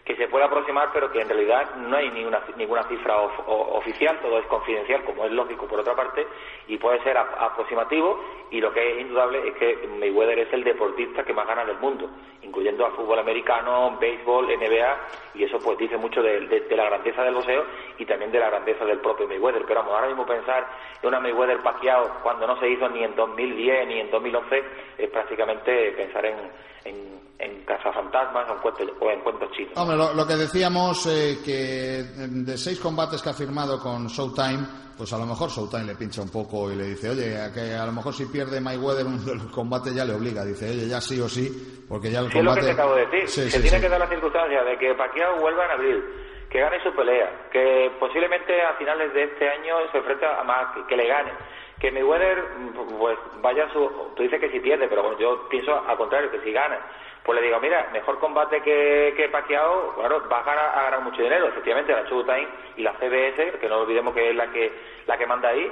[0.10, 4.39] que se puede aproximar, pero que en realidad no hay ninguna, ninguna cifra oficial, todo
[4.39, 6.26] es confidencial, como es lógico por otra parte,
[6.68, 11.24] y puede ser aproximativo, y lo que es indudable es que Mayweather es el deportista
[11.24, 12.10] que más gana del mundo,
[12.41, 14.97] incluyendo a fútbol americano, béisbol, NBA,
[15.36, 17.64] y eso pues dice mucho de, la grandeza del boxeo
[17.99, 19.64] y también de la grandeza del propio Mayweather.
[19.68, 20.68] Pero vamos, ahora mismo pensar
[21.03, 24.64] en una Mayweather paqueado cuando no se hizo ni en 2010 ni en 2011
[24.97, 26.36] es prácticamente pensar en,
[26.86, 29.74] en en cazafantasmas o en cuentos, o en cuentos chinos.
[29.78, 34.60] Hombre, lo, que decíamos, eh, que de seis combates que ha firmado con Showtime,
[34.98, 37.74] pues a lo mejor Showtime le pincha un poco y le dice, oye, a, que
[37.74, 41.20] a lo mejor si pierde Mayweather un combate ya le obliga, dice, oye, ya sí
[41.22, 42.40] o sí, porque ya el combate...
[42.40, 44.94] es lo que te acabo de decir, se tiene que dar la circunstancia de que
[44.96, 46.04] Pacquiao vuelva en abril,
[46.50, 50.76] que gane su pelea, que posiblemente a finales de este año se enfrenta a más,
[50.88, 51.32] que le gane
[51.80, 52.44] que Mayweather
[53.00, 56.52] pues vaya su tú dices que si pierde pero yo pienso al contrario que si
[56.52, 56.78] gana
[57.30, 61.48] pues le digo, mira, mejor combate que, que Pacquiao, claro, va a ganar, mucho dinero.
[61.50, 64.72] Efectivamente, la Showtime y la CBS, que no olvidemos que es la que,
[65.06, 65.72] la que manda ahí,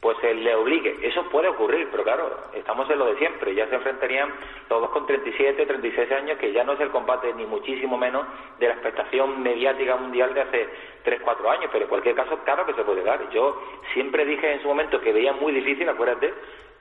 [0.00, 1.00] pues le obligue.
[1.02, 3.56] Eso puede ocurrir, pero claro, estamos en lo de siempre.
[3.56, 4.32] Ya se enfrentarían
[4.70, 8.24] los dos con 37, 36 años, que ya no es el combate ni muchísimo menos
[8.60, 10.68] de la expectación mediática mundial de hace
[11.02, 13.28] 3, 4 años, pero en cualquier caso, claro que se puede dar.
[13.30, 13.60] Yo
[13.94, 16.32] siempre dije en su momento que veía muy difícil, acuérdate,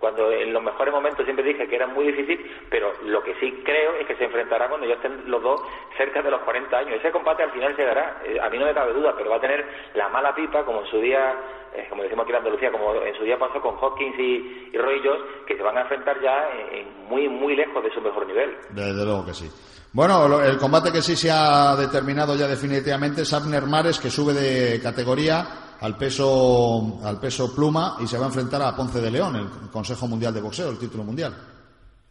[0.02, 3.62] cuando en los mejores momentos siempre dije que era muy difícil, pero lo que sí
[3.64, 5.62] creo es que se enfrentará cuando ya estén los dos
[5.95, 6.95] cerca de los 40 años.
[6.95, 9.38] Ese combate al final se dará, eh, a mí no me cabe duda, pero va
[9.38, 11.36] a tener la mala pipa, como en su día
[11.74, 14.78] eh, como decimos aquí en Andalucía, como en su día pasó con Hopkins y, y
[14.78, 18.28] Roy Jones, que se van a enfrentar ya en, muy, muy lejos de su mejor
[18.28, 18.58] nivel.
[18.72, 19.49] Desde luego que sí.
[19.93, 24.34] Bueno, el combate que sí se ha determinado ya definitivamente es Abner Mares, que sube
[24.34, 29.10] de categoría al peso, al peso pluma y se va a enfrentar a Ponce de
[29.10, 31.34] León, el Consejo Mundial de Boxeo, el título mundial.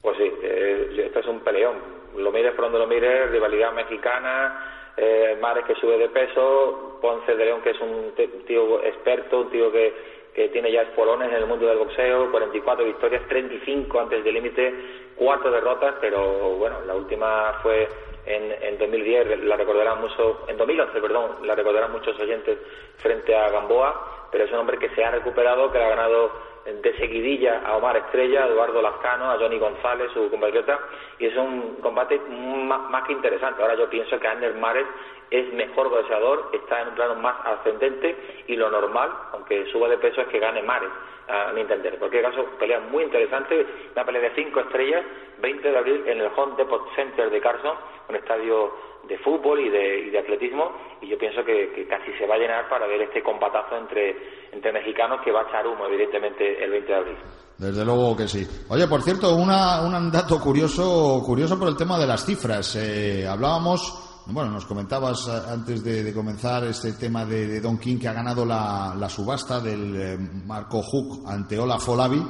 [0.03, 1.77] Pues sí, eh, esto es un peleón.
[2.16, 7.37] Lo mires por donde lo mires, rivalidad mexicana, eh, Mares que sube de peso, Ponce
[7.37, 8.12] de León que es un
[8.47, 9.95] tío experto, un tío que,
[10.35, 14.75] que tiene ya espolones en el mundo del boxeo, 44 victorias, 35 antes del límite,
[15.14, 17.89] cuatro derrotas, pero bueno, la última fue
[18.27, 22.59] en, en 2010, la recordarán mucho, en 2011, perdón, la recordarán muchos oyentes
[22.99, 26.31] frente a Gamboa, pero es un hombre que se ha recuperado, que le ha ganado
[26.64, 30.79] de seguidilla a Omar Estrella, a Eduardo Lazcano, a Johnny González, su compatriota,
[31.18, 33.62] y es un combate más, que interesante.
[33.62, 34.87] Ahora yo pienso que Ander Mares
[35.31, 38.16] es mejor boxeador, está en un plano más ascendente
[38.47, 40.91] y lo normal, aunque suba de peso, es que gane Mares
[41.29, 41.95] a mi entender.
[41.95, 45.05] En cualquier caso, pelea muy interesante, una pelea de cinco estrellas,
[45.41, 47.77] 20 de abril en el Home Depot Center de Carson,
[48.09, 48.73] un estadio
[49.09, 52.87] de fútbol y de, atletismo, y yo pienso que, casi se va a llenar para
[52.87, 54.16] ver este combatazo entre,
[54.53, 57.16] entre mexicanos que va a echar humo, evidentemente, el 20 de abril.
[57.57, 58.47] Desde luego que sí.
[58.71, 62.77] Oye, por cierto, una, un dato curioso, curioso por el tema de las cifras.
[62.77, 68.09] Eh, hablábamos bueno, nos comentabas eh, antes de, comenzar este tema de, Don King que
[68.09, 72.22] ha ganado la, subasta del eh, Marco Hook ante Olaf Olavi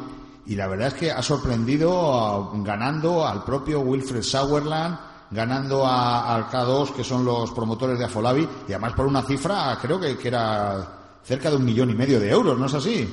[0.46, 4.98] y la verdad es que ha sorprendido ganando al propio Wilfred Sauerland,
[5.30, 9.78] ganando a, al K2 que son los promotores de Afolavi y además por una cifra
[9.80, 13.04] creo que, era cerca de un millón y medio de euros, ¿no es así?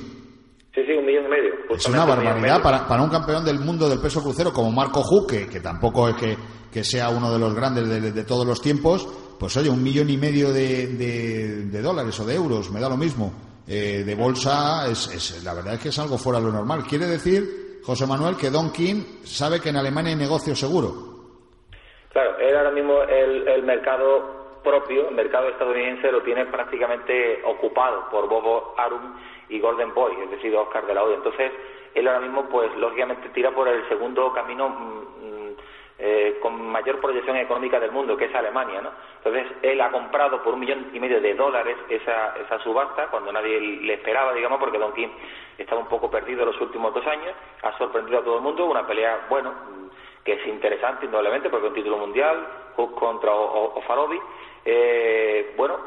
[0.74, 1.54] Sí, sí, un millón y medio.
[1.70, 5.28] Es una barbaridad para, para, un campeón del mundo del peso crucero como Marco Hook,
[5.28, 6.36] que, que tampoco es que
[6.72, 9.08] que sea uno de los grandes de, todos los tiempos,
[9.38, 13.32] pues oye, un millón y medio de, dólares o de euros, me da lo mismo,
[13.66, 16.84] eh, de bolsa, es, la verdad es que es algo fuera de lo normal.
[16.88, 21.08] Quiere decir, José Manuel, que Don King sabe que en Alemania hay negocio seguro.
[22.12, 28.28] Claro, él ahora mismo el, mercado propio, el mercado estadounidense, lo tiene prácticamente ocupado por
[28.28, 29.14] Bobo Arum
[29.48, 31.16] y Golden Boy, es decir, Oscar de la Hoya.
[31.16, 31.52] Entonces,
[31.94, 35.17] él ahora mismo, pues lógicamente tira por el segundo camino mm,
[35.98, 38.90] eh, con mayor proyección económica del mundo, que es Alemania, ¿no?
[39.16, 43.32] Entonces, él ha comprado por un millón y medio de dólares esa, esa subasta, cuando
[43.32, 45.08] nadie le esperaba, digamos, porque Don King
[45.58, 48.86] estaba un poco perdido los últimos dos años, ha sorprendido a todo el mundo, una
[48.86, 49.52] pelea, bueno,
[50.24, 52.46] que es interesante indudablemente, porque es un título mundial,
[52.76, 54.20] Hook contra Ofarovi,
[54.70, 55.78] eh, bueno,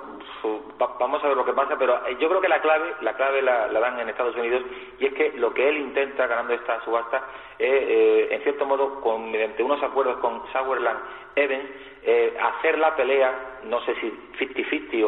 [0.99, 3.43] vamos a ver lo que pasa, pero eh, yo creo que la clave, la clave
[3.43, 4.63] la, dan en Estados Unidos
[4.99, 7.23] y es que lo que él intenta ganando esta subasta
[7.59, 10.99] es, eh, en cierto modo, con, mediante unos acuerdos con Sauerland
[11.35, 11.69] Evans,
[12.03, 14.09] eh, hacer la pelea, no sé si
[14.39, 15.03] 50-50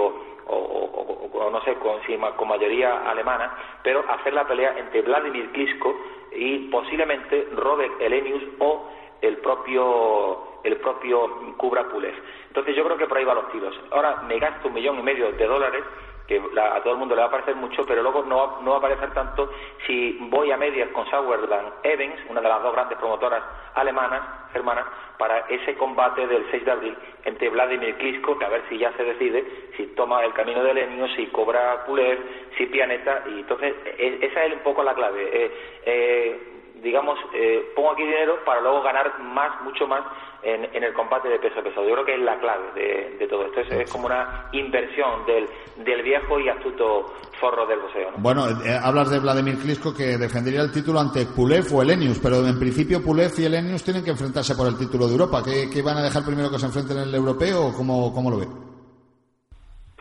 [0.46, 2.00] o, no sé, con,
[2.36, 5.96] con mayoría alemana, pero hacer la pelea entre Vladimir Klitschko
[6.36, 8.88] y posiblemente Robert Elenius o
[9.22, 12.14] el propio el propio Kubra Pulev.
[12.54, 13.76] Entonces yo creo que por ahí van los tiros.
[13.89, 15.84] Ahora me gasto un millón y medio de dólares
[16.28, 18.78] que a todo el mundo le va a parecer mucho, pero luego no, no va
[18.78, 19.51] a parecer tanto
[19.88, 23.41] si voy a medias con Sauerland Evans, una de las dos grandes promotoras
[23.74, 24.22] alemanas,
[24.54, 24.86] hermanas,
[25.18, 28.93] para ese combate del 6 de abril entre Vladimir Klitschko, que a ver si ya
[28.93, 29.43] se decide,
[29.76, 32.20] si toma el camino de Lenio, si cobra Pulev,
[32.56, 35.28] si Pianeta, y entonces e, esa es un poco la clave.
[35.34, 35.51] Eh,
[35.86, 36.53] eh,
[36.84, 40.04] digamos, eh, pongo aquí dinero para luego ganar más, mucho más
[40.44, 41.84] en, el combate de peso a peso.
[41.84, 43.62] Yo creo que es la clave de, todo esto.
[43.62, 48.12] Es, como una inversión del, del, viejo y astuto forro del boxeo.
[48.18, 52.46] Bueno, eh, hablas de Vladimir Klitschko que defendería el título ante Pulev o Elenius, pero
[52.46, 55.42] en principio Pulev y Elenius tienen que enfrentarse por el título de Europa.
[55.44, 58.40] ¿Qué, van a dejar primero que se enfrenten en el europeo o cómo, cómo lo
[58.40, 58.73] ve?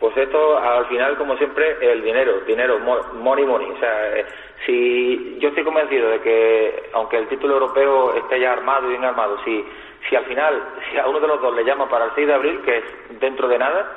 [0.03, 3.71] Pues esto, al final, como siempre, el dinero, dinero, money, money.
[3.71, 4.25] O sea, eh,
[4.65, 9.05] si yo estoy convencido de que, aunque el título europeo esté ya armado y bien
[9.05, 9.65] armado, si,
[10.09, 12.33] si al final, si a uno de los dos le llama para el 6 de
[12.33, 12.83] abril, que es
[13.21, 13.87] dentro de nada,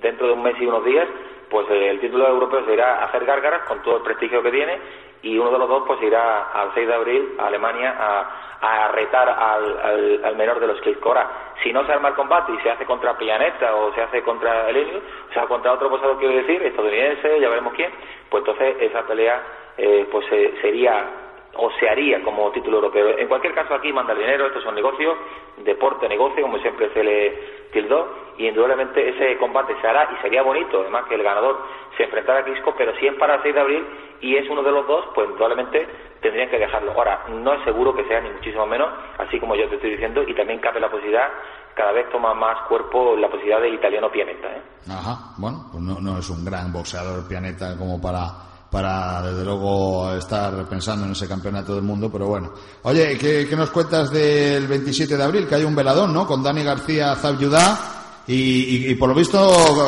[0.00, 1.08] dentro de un mes y unos días,
[1.50, 4.52] pues eh, el título europeo se irá a hacer gárgaras con todo el prestigio que
[4.52, 4.78] tiene
[5.26, 9.28] y uno de los dos pues irá al 6 de abril a Alemania a, retar
[9.28, 11.28] al, al, menor de los que Ahora,
[11.62, 14.68] si no se arma el combate y se hace contra Pianeta o se hace contra
[14.70, 14.98] Elenio,
[15.28, 17.90] o sea, contra otro posador, quiero decir, estadounidense, ya veremos quién,
[18.30, 19.42] pues entonces esa pelea
[19.76, 21.25] eh, pues eh, sería
[21.58, 23.18] o se haría como título europeo.
[23.18, 25.16] En cualquier caso, aquí manda dinero, esto es un negocio,
[25.58, 30.42] deporte, negocio, como siempre se le tildó, y indudablemente ese combate se hará y sería
[30.42, 31.58] bonito, además que el ganador
[31.96, 33.86] se enfrentara a Crisco, pero si es para el 6 de abril
[34.20, 35.86] y es uno de los dos, pues indudablemente
[36.20, 36.92] tendrían que dejarlo.
[36.92, 38.88] Ahora, no es seguro que sea ni muchísimo menos,
[39.18, 41.30] así como yo te estoy diciendo, y también cabe la posibilidad,
[41.74, 44.48] cada vez toma más cuerpo la posibilidad del italiano Pianeta.
[44.48, 44.62] ¿eh?
[44.90, 50.12] Ajá, bueno, pues no, no es un gran boxeador Pianeta como para para desde luego
[50.14, 52.52] estar pensando en ese campeonato del mundo, pero bueno.
[52.82, 55.46] Oye, ¿qué, nos cuentas del 27 de abril?
[55.48, 56.26] Que hay un veladón, ¿no?
[56.26, 59.38] Con Dani García Zabyudá y, y, por lo visto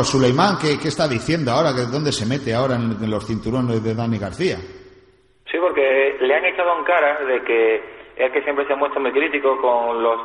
[0.04, 1.74] Suleimán, ¿qué, ¿qué, está diciendo ahora?
[1.74, 4.56] ¿Que ¿Dónde se mete ahora en, los cinturones de Dani García?
[5.50, 7.76] Sí, porque le han echado en cara de que
[8.16, 10.20] es que siempre se muestra muy crítico con los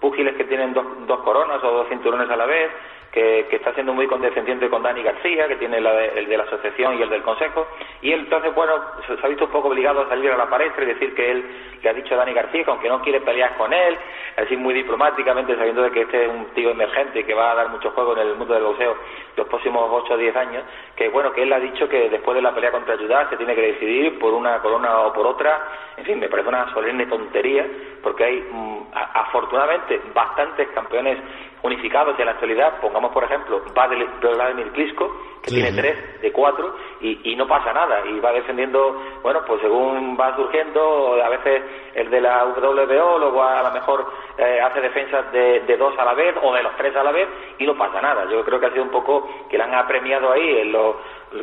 [0.00, 2.70] púgiles que tienen dos, dos coronas o dos cinturones a la vez
[3.12, 7.02] que, está siendo muy condescendiente con Dani García, que tiene el de la asociación y
[7.02, 7.66] el del consejo,
[8.02, 8.74] y él entonces, bueno,
[9.06, 11.44] se, ha visto un poco obligado a salir a la palestra y decir que él
[11.82, 13.96] le ha dicho a Dani García que aunque no quiere pelear con él,
[14.36, 17.68] así muy diplomáticamente, sabiendo de que este es un tío emergente que va a dar
[17.68, 18.96] mucho juego en el mundo del boxeo
[19.36, 20.64] los próximos 8 o 10 años,
[20.96, 23.54] que bueno, que él ha dicho que después de la pelea contra Judá se tiene
[23.54, 27.66] que decidir por una corona o por otra, en fin, me parece una solemne tontería,
[28.02, 31.18] porque hay mm, afortunadamente bastantes campeones
[31.62, 35.10] unificados en la actualidad, pongamos por ejemplo Vladimir Klitschko,
[35.42, 40.16] que tiene tres de cuatro y, no pasa nada y va defendiendo, bueno, pues según
[40.18, 41.62] va surgiendo, a veces
[41.94, 44.06] el de la WBO, luego a lo mejor
[44.36, 47.12] eh, hace defensas de, de, dos a la vez o de los tres a la
[47.12, 47.28] vez
[47.58, 48.24] y no pasa nada.
[48.30, 50.96] Yo creo que ha sido un poco que le han apremiado ahí en los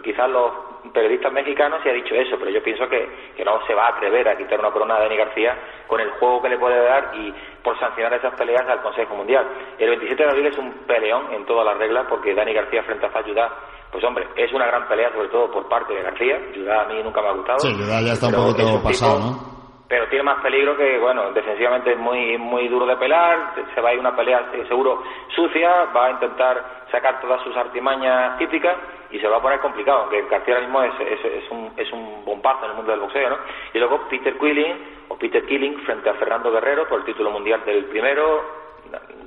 [0.04, 3.74] quizás los periodistas mexicanos y ha dicho eso, pero yo pienso que, que, no se
[3.74, 5.58] va a atrever a quitar una corona a Dani García
[5.88, 7.34] con el juego que le puede dar y
[7.64, 9.46] por sancionar esas peleas al Consejo Mundial.
[9.78, 13.06] El 27 de abril es un peleón en todas las reglas porque Dani García frente
[13.06, 13.52] a Fayudá,
[13.92, 16.40] pues hombre, es una gran pelea sobre todo por parte de García.
[16.54, 17.60] Yudá a mí nunca me ha gustado.
[17.60, 19.55] Sí, Yudá ya está un poco todo pasado, ¿no?
[19.88, 23.90] Pero tiene más peligro que, bueno, defensivamente es muy muy duro de pelar, se va
[23.90, 25.04] a ir una pelea eh, seguro
[25.36, 28.76] sucia, va a intentar sacar todas sus artimañas típicas
[29.12, 32.26] y se va a poner complicado, aunque García ahora mismo es, es, un, es un
[32.26, 33.38] bombazo en el mundo del boxeo, ¿no?
[33.74, 37.64] Y luego Peter Quilling, o Peter Killing, frente a Fernando Guerrero por el título mundial
[37.66, 38.66] del primero,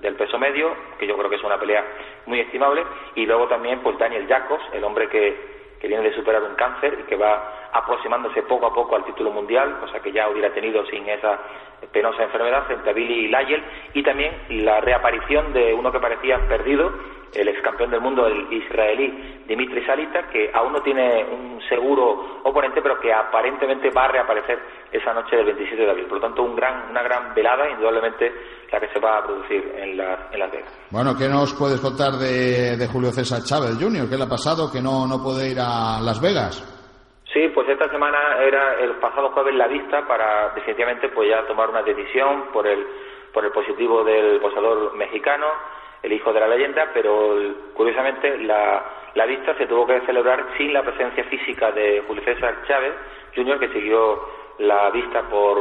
[0.01, 1.85] del peso medio, que yo creo que es una pelea
[2.27, 2.85] muy estimable,
[3.15, 6.99] y luego también pues Daniel Jacobs, el hombre que, que viene de superar un cáncer
[7.01, 10.85] y que va aproximándose poco a poco al título mundial, cosa que ya hubiera tenido
[10.87, 11.39] sin esa
[11.93, 13.63] penosa enfermedad frente a Billy Lyle,
[13.95, 14.33] y también
[14.65, 16.93] la reaparición de uno que parecía perdido,
[17.35, 22.41] el ex campeón del mundo, el israelí Dimitri Salita, que aún no tiene un seguro
[22.45, 24.59] oponente, pero que aparentemente va a reaparecer
[24.91, 26.07] esa noche del 27 de abril.
[26.07, 28.33] Por lo tanto, un gran, una gran velada, indudablemente,
[28.73, 30.79] la que se va a producir en, la, en Las Vegas.
[30.91, 34.09] Bueno, ¿qué nos puedes contar de, de Julio César Chávez Jr.?
[34.09, 36.78] ¿Qué le ha pasado que no, no puede ir a Las Vegas?
[37.33, 41.69] Sí, pues esta semana era el pasado jueves la vista para definitivamente pues ya tomar
[41.69, 42.87] una decisión por el
[43.33, 45.47] por el positivo del posador mexicano,
[46.03, 47.37] el hijo de la leyenda, pero
[47.75, 48.83] curiosamente la,
[49.15, 52.95] la vista se tuvo que celebrar sin la presencia física de Julio César Chávez
[53.37, 54.21] Jr., que siguió
[54.59, 55.59] la vista por,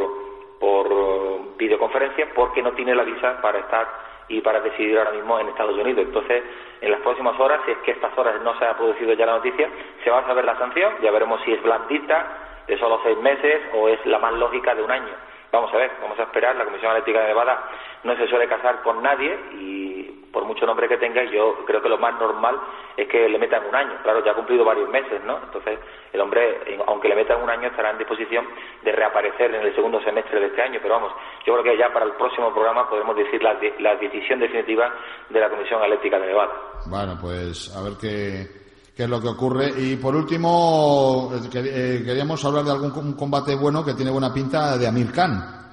[0.59, 5.47] por videoconferencia porque no tiene la visa para estar y para decidir ahora mismo en
[5.49, 6.05] Estados Unidos.
[6.05, 6.43] Entonces,
[6.81, 9.33] en las próximas horas, si es que estas horas no se ha producido ya la
[9.33, 9.69] noticia,
[10.03, 12.25] se va a saber la sanción, ya veremos si es blandita,
[12.67, 15.13] de solo seis meses, o es la más lógica de un año.
[15.51, 16.55] Vamos a ver, vamos a esperar.
[16.55, 17.69] La Comisión Atlética de Nevada
[18.03, 20.06] no se suele casar con nadie y
[20.37, 22.59] por mucho nombre que tenga, yo creo que lo más normal
[22.95, 23.97] es que le metan un año.
[24.03, 25.39] Claro, ya ha cumplido varios meses, ¿no?
[25.43, 25.79] Entonces,
[26.13, 28.45] el hombre, aunque le metan un año, estará en disposición
[28.83, 30.77] de reaparecer en el segundo semestre de este año.
[30.79, 31.11] Pero vamos,
[31.43, 34.93] yo creo que ya para el próximo programa podemos decir la, la decisión definitiva
[35.27, 36.53] de la Comisión Atlética de Nevada.
[36.85, 39.73] Bueno, pues a ver qué qué es lo que ocurre.
[39.75, 44.77] Y por último, eh, eh, queríamos hablar de algún combate bueno que tiene buena pinta
[44.77, 45.66] de Amir Khan.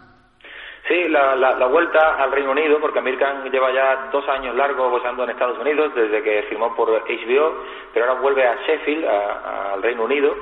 [0.87, 4.91] Sí, la, la, vuelta al Reino Unido, porque Amir Khan lleva ya dos años largos
[4.91, 7.55] boxeando en Estados Unidos, desde que firmó por HBO,
[7.95, 10.35] pero ahora vuelve a Sheffield, al Reino Unido,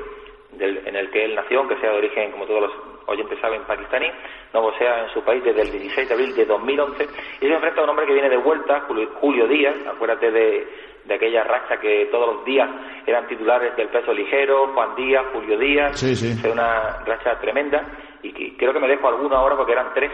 [0.58, 2.72] en el que él nació, aunque sea de origen, como todos los
[3.06, 4.10] oyentes saben, pakistaní,
[4.52, 7.08] no boxea en su país desde el 16 de abril de 2011,
[7.40, 8.80] y se enfrenta a un hombre que viene de vuelta,
[9.20, 12.68] Julio Díaz, acuérdate de de aquella racha que todos los días
[13.06, 16.34] eran titulares del peso ligero, Juan Díaz, Julio Díaz, sí, sí.
[16.40, 17.84] fue una racha tremenda
[18.22, 20.10] y creo que me dejo alguno ahora porque eran tres,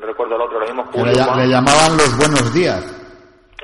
[0.00, 1.12] no recuerdo el otro, lo mismo Julio.
[1.12, 2.96] Le, llamaban los buenos días.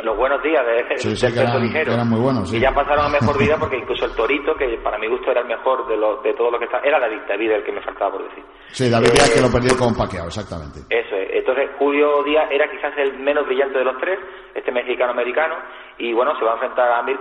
[0.02, 1.94] Los buenos días de, del peso ligero.
[1.94, 4.98] Eran muy buenos, Y ya pasaron a mejor vida porque incluso el Torito, que para
[4.98, 7.50] mi gusto era el mejor de, lo, de todo lo que está, era David, David
[7.52, 8.44] el que me faltaba por decir.
[8.68, 10.80] Sí, David Díaz que lo perdió con Paqueado, exactamente.
[10.90, 11.30] Eso es.
[11.32, 14.18] Entonces Julio Díaz era quizás el menos brillante de los tres,
[14.54, 15.56] este mexicano-americano,
[15.96, 17.18] y bueno, se va a enfrentar a Amir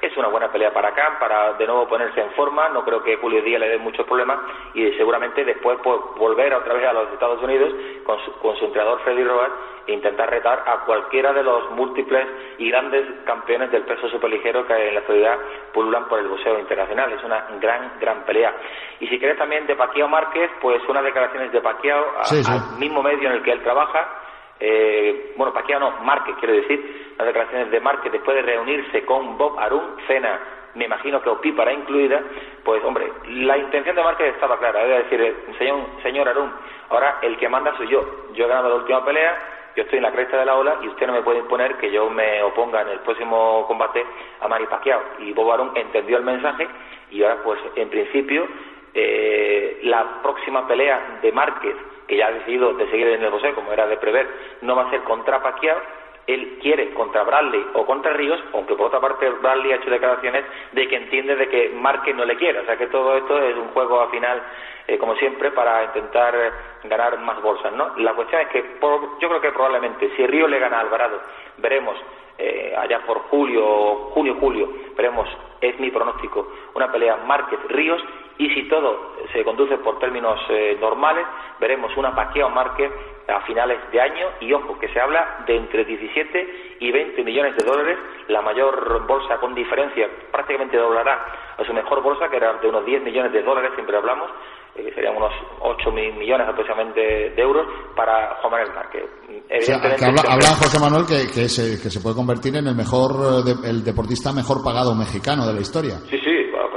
[0.00, 2.68] Es una buena pelea para Khan, para de nuevo ponerse en forma.
[2.68, 4.38] No creo que Julio Díaz le dé muchos problemas
[4.74, 7.72] y seguramente después pues, volver otra vez a los Estados Unidos
[8.04, 9.50] con su, con su entrenador Freddy Rojas
[9.86, 12.26] e intentar retar a cualquiera de los múltiples
[12.58, 15.38] y grandes campeones del peso superligero que en la actualidad
[15.72, 17.12] pululan por el boxeo internacional.
[17.12, 18.54] Es una gran, gran pelea.
[19.00, 23.28] Y si quieres también de Paquiao Márquez, pues unas declaraciones de Paquiao al mismo medio
[23.30, 24.27] en el que él trabaja.
[24.60, 29.38] Eh, bueno, Paquiao no, Márquez, quiero decir, las declaraciones de Márquez después de reunirse con
[29.38, 30.40] Bob Arum, cena
[30.74, 32.22] me imagino que Opípara incluida,
[32.64, 36.50] pues hombre, la intención de Márquez estaba clara, es decir, señor, señor Arum,
[36.90, 39.36] ahora el que manda soy yo, yo he ganado la última pelea,
[39.78, 41.90] yo estoy en la cresta de la ola y usted no me puede imponer que
[41.90, 44.04] yo me oponga en el próximo combate
[44.40, 45.00] a Mari Pacquiao.
[45.20, 46.66] Y Bob Arum entendió el mensaje
[47.12, 48.48] y ahora pues en principio
[48.92, 51.76] eh, la próxima pelea de Márquez,
[52.08, 54.26] que ya ha decidido de seguir en el boxeo como era de prever,
[54.62, 55.78] no va a ser contra Pacquiao,
[56.28, 60.44] él quiere contra Bradley o contra Ríos, aunque por otra parte Bradley ha hecho declaraciones
[60.72, 62.60] de que entiende de que Márquez no le quiere.
[62.60, 64.42] O sea que todo esto es un juego al final,
[64.86, 66.34] eh, como siempre, para intentar
[66.84, 67.72] ganar más bolsas.
[67.72, 67.96] ¿no?
[67.96, 68.62] La cuestión es que
[69.20, 71.18] yo creo que probablemente si Ríos le gana a Alvarado,
[71.56, 71.96] veremos
[72.36, 75.28] eh, allá por julio, junio, julio, veremos,
[75.60, 78.02] es mi pronóstico, una pelea Márquez-Ríos
[78.38, 81.26] y si todo se conduce por términos eh, normales,
[81.58, 82.92] veremos una Paquiao Márquez
[83.26, 87.56] a finales de año y ojo que se habla de entre 17 y 20 millones
[87.56, 87.98] de dólares,
[88.28, 92.84] la mayor bolsa con diferencia prácticamente doblará a su mejor bolsa que era de unos
[92.86, 94.30] 10 millones de dólares, siempre hablamos,
[94.84, 97.66] que serían unos 8 mil millones aproximadamente de euros
[97.96, 99.04] para Juan Manuel Márquez.
[99.48, 103.54] Evidentemente, habla, José Manuel que, que, se, que se puede convertir en el mejor eh,
[103.64, 105.98] el deportista mejor pagado mexicano de la historia.
[106.10, 106.27] Sí, sí,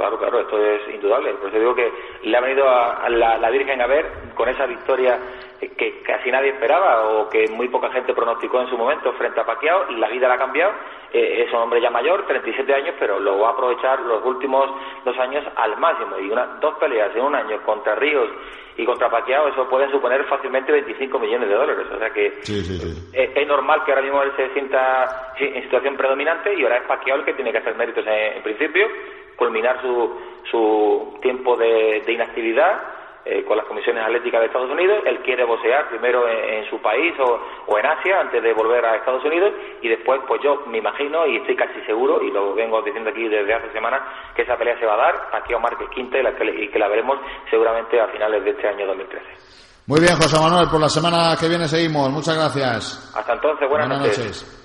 [0.02, 1.32] claro, claro, esto es indudable.
[1.34, 1.92] Por eso digo que
[2.22, 5.16] le ha venido a la, la Virgen a ver con esa victoria
[5.68, 9.46] que casi nadie esperaba o que muy poca gente pronosticó en su momento frente a
[9.46, 10.72] Paquiao, la vida la ha cambiado,
[11.12, 14.68] eh, es un hombre ya mayor, 37 años, pero lo va a aprovechar los últimos
[15.04, 16.18] dos años al máximo.
[16.18, 18.28] Y una, dos peleas en un año contra Ríos
[18.76, 22.26] y contra Paquiao, eso puede suponer fácilmente 25 millones de dólares, o sea que
[23.12, 27.18] Es, normal que ahora mismo él se sienta en situación predominante y ahora es Paquiao
[27.18, 28.88] el que tiene que hacer méritos en, principio,
[29.36, 30.18] culminar su,
[30.50, 32.92] su tiempo de inactividad
[33.24, 34.98] eh, con las comisiones atléticas de Estados Unidos.
[35.06, 39.24] Él quiere boxear primero en, su país o, en Asia antes de volver a Estados
[39.24, 43.10] Unidos y después, pues yo me imagino y estoy casi seguro, y lo vengo diciendo
[43.10, 44.02] aquí desde hace semanas,
[44.34, 46.78] que esa pelea se va a dar aquí a Márquez Quinta y, la y que
[46.80, 49.24] la veremos seguramente a finales de este año 2013.
[49.86, 52.10] Muy bien, José Manuel, por la semana que viene seguimos.
[52.10, 53.14] Muchas gracias.
[53.16, 54.61] Hasta entonces, buenas, noches.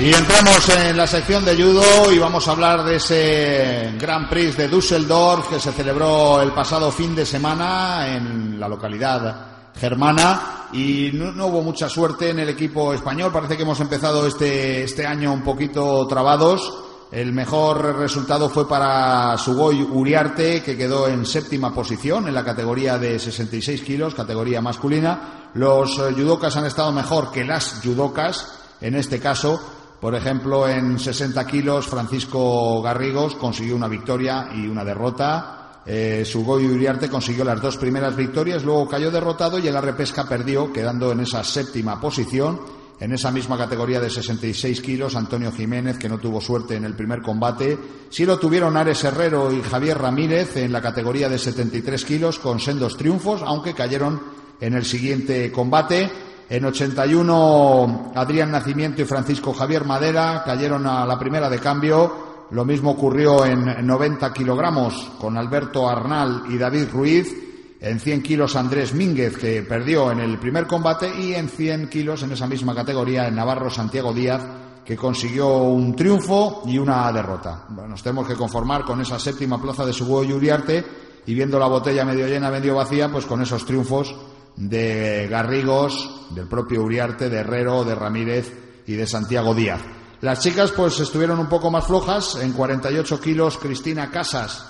[0.00, 4.56] Y entramos en la sección de judo y vamos a hablar de ese Grand Prix
[4.56, 11.10] de Düsseldorf que se celebró el pasado fin de semana en la localidad germana y
[11.12, 13.32] no, hubo mucha suerte en el equipo español.
[13.32, 16.72] Parece que hemos empezado este, este año un poquito trabados.
[17.10, 22.98] El mejor resultado fue para Sugoi Uriarte, que quedó en séptima posición en la categoría
[22.98, 25.50] de 66 kilos, categoría masculina.
[25.54, 29.60] Los judocas han estado mejor que las judocas, en este caso,
[30.00, 35.82] por ejemplo, en 60 kilos, Francisco Garrigos consiguió una victoria y una derrota.
[35.84, 40.28] Eh, Sugoy Uriarte consiguió las dos primeras victorias, luego cayó derrotado y en la repesca
[40.28, 42.78] perdió, quedando en esa séptima posición.
[43.00, 46.94] En esa misma categoría de 66 kilos, Antonio Jiménez, que no tuvo suerte en el
[46.94, 47.78] primer combate.
[48.10, 52.58] Sí lo tuvieron Ares Herrero y Javier Ramírez en la categoría de 73 kilos, con
[52.58, 54.20] sendos triunfos, aunque cayeron
[54.60, 56.10] en el siguiente combate.
[56.50, 62.46] En 81, Adrián Nacimiento y Francisco Javier Madera cayeron a la primera de cambio.
[62.52, 67.34] Lo mismo ocurrió en 90 kilogramos con Alberto Arnal y David Ruiz.
[67.80, 71.12] En 100 kilos Andrés Mínguez, que perdió en el primer combate.
[71.20, 74.40] Y en 100 kilos, en esa misma categoría, en Navarro Santiago Díaz,
[74.82, 77.66] que consiguió un triunfo y una derrota.
[77.68, 80.82] nos tenemos que conformar con esa séptima plaza de Subo y Uriarte
[81.26, 84.16] y viendo la botella medio llena, medio vacía, pues con esos triunfos
[84.58, 88.52] de Garrigos, del propio Uriarte, de Herrero, de Ramírez
[88.86, 89.80] y de Santiago Díaz.
[90.20, 94.66] Las chicas pues estuvieron un poco más flojas, en 48 kilos Cristina Casas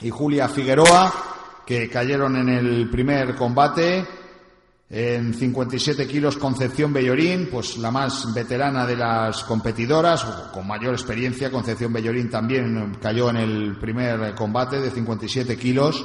[0.00, 1.12] y Julia Figueroa,
[1.64, 4.04] que cayeron en el primer combate.
[4.94, 11.50] En 57 kilos Concepción Bellorín, pues la más veterana de las competidoras, con mayor experiencia.
[11.50, 16.04] Concepción Bellorín también cayó en el primer combate de 57 kilos.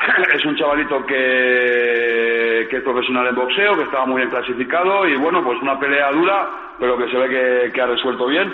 [0.34, 5.14] es un chavalito que, que es profesional en boxeo, que estaba muy bien clasificado y
[5.14, 8.52] bueno, pues una pelea dura, pero que se ve que ha resuelto bien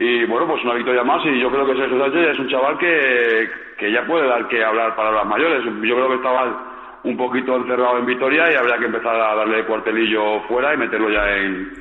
[0.00, 3.48] y bueno, pues una victoria más y yo creo que Sergio es un chaval que,
[3.76, 5.64] que ya puede dar que hablar para las mayores.
[5.64, 9.66] Yo creo que estaba un poquito encerrado en Vitoria y habría que empezar a darle
[9.66, 11.72] cuartelillo fuera y meterlo ya en,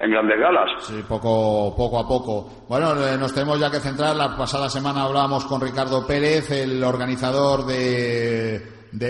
[0.00, 0.70] en grandes galas.
[0.80, 2.66] Sí, poco, poco a poco.
[2.68, 4.16] Bueno, eh, nos tenemos ya que centrar.
[4.16, 8.60] La pasada semana hablábamos con Ricardo Pérez, el organizador de,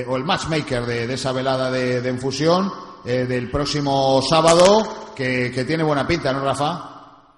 [0.07, 2.70] o el matchmaker de, de esa velada de, de infusión
[3.07, 6.91] eh, del próximo sábado, que, que tiene buena pinta, ¿no, Rafa?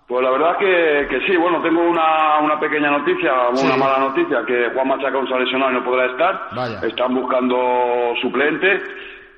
[0.06, 4.44] Pues la verdad que, que sí, bueno, tengo una, una pequeña noticia, una mala noticia,
[4.46, 6.48] que Juan Machaca se ha lesionado y no podrá estar.
[6.86, 8.82] Están buscando suplente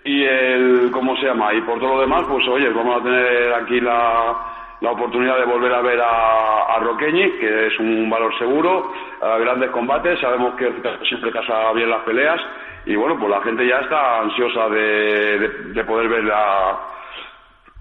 [0.05, 1.55] y el, ¿cómo se llama?
[1.55, 4.35] Y por todo lo demás, pues oye, vamos a tener aquí la,
[4.81, 8.93] la oportunidad de volver a ver a, a Roqueñi, que es un valor seguro,
[9.23, 10.73] a grandes combates, sabemos que
[11.09, 12.41] siempre casa bien las peleas
[12.87, 16.77] y bueno, pues la gente ya está ansiosa de, de, de poder ver la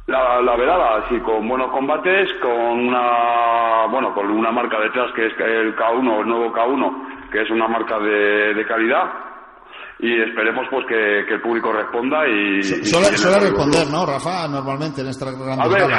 [0.08, 5.28] la, la velada, así con buenos combates, con una bueno con una marca detrás que
[5.28, 9.04] es el K1, el nuevo K1, que es una marca de, de calidad.
[9.98, 15.34] Y esperemos pues que, el público responda y, suele, responder no Rafa normalmente en estas
[15.40, 15.90] grandes a ver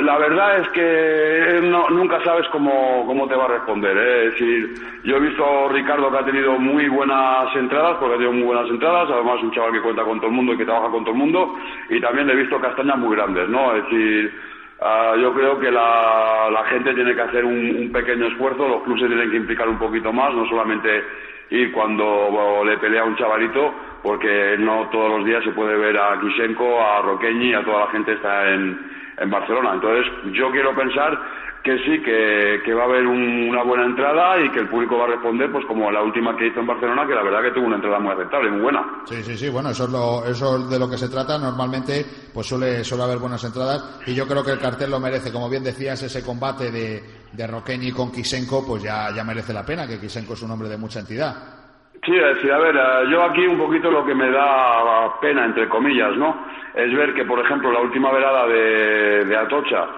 [0.00, 4.24] la verdad es que no, nunca sabes cómo, cómo te va a responder ¿eh?
[4.26, 4.74] es decir
[5.04, 8.42] yo he visto a Ricardo que ha tenido muy buenas entradas porque ha tenido muy
[8.42, 11.04] buenas entradas además un chaval que cuenta con todo el mundo y que trabaja con
[11.04, 11.54] todo el mundo
[11.90, 14.34] y también he visto castañas muy grandes no es decir
[14.80, 19.30] uh, yo creo que la, gente tiene que hacer un, pequeño esfuerzo los clubes tienen
[19.30, 21.04] que implicar un poquito más no solamente
[21.50, 23.72] y cuando le pelea a un chavalito,
[24.02, 27.90] porque no todos los días se puede ver a Kisenko, a Roqueñi, a toda la
[27.92, 28.78] gente está en,
[29.18, 29.74] en Barcelona.
[29.74, 31.18] Entonces, yo quiero pensar
[31.66, 35.08] que sí, que, va a haber una buena entrada y que el público va a
[35.08, 37.74] responder, pues como la última que hizo en Barcelona, que la verdad que tuvo una
[37.74, 38.86] entrada muy aceptable, muy buena.
[39.04, 41.36] Sí, sí, sí, bueno, eso es, lo, eso de lo que se trata.
[41.38, 45.32] Normalmente, pues suele, suele haber buenas entradas y yo creo que el cartel lo merece.
[45.32, 47.02] Como bien decías, ese combate de,
[47.32, 50.68] de Roqueñi con Kisenko, pues ya, ya merece la pena, que Kisenko es un hombre
[50.68, 51.65] de mucha entidad.
[52.06, 55.68] Sí, sí, a ver, eh, yo aquí un poquito lo que me da pena, entre
[55.68, 56.46] comillas, ¿no?
[56.72, 59.88] Es ver que, por ejemplo, la última velada de, de Atocha,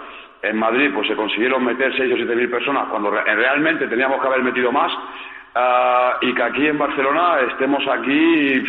[0.40, 4.26] en Madrid pues se consiguieron meter 6 o 7 mil personas cuando realmente teníamos que
[4.26, 4.90] haber metido más
[5.54, 8.64] ah, y que aquí en Barcelona estemos aquí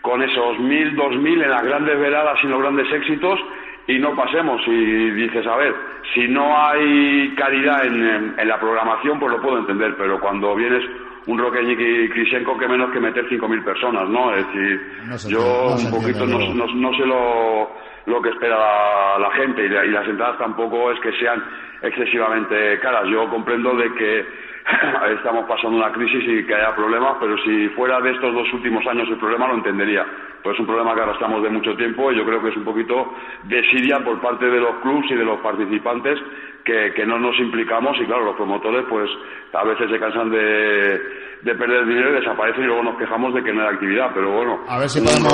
[0.00, 3.38] con esos mil, dos mil en las grandes veladas y los grandes éxitos
[3.86, 5.74] y no pasemos y dices, a ver,
[6.14, 10.82] si no hay calidad en la programación pues lo puedo entender, pero cuando vienes
[11.26, 14.34] un y Krisenko que menos que meter 5.000 personas, ¿no?
[14.34, 14.80] Es decir,
[15.28, 17.70] yo un poquito no, no, no, se lo
[18.06, 21.42] lo que espera la, gente y, y, las entradas tampoco es que sean
[21.80, 23.08] excesivamente caras.
[23.08, 24.26] Yo comprendo de que
[25.18, 28.86] estamos pasando una crisis y que haya problemas, pero si fuera de estos dos últimos
[28.86, 30.04] años el problema lo entendería.
[30.42, 32.64] Pues es un problema que arrastramos de mucho tiempo y yo creo que es un
[32.64, 33.12] poquito
[33.44, 36.18] desidia por parte de los clubes y de los participantes
[36.64, 39.10] que, no nos implicamos y claro, los promotores pues
[39.52, 40.98] a veces se cansan de,
[41.42, 44.32] de perder dinero y desaparecen y luego nos quejamos de que no hay actividad, pero
[44.32, 44.60] bueno.
[44.68, 45.32] A ver si podemos,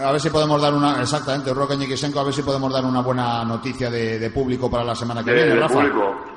[0.00, 3.44] a ver si podemos dar una, exactamente, Roque a ver si podemos dar una buena
[3.44, 6.35] noticia de, público para la semana que viene, Rafa.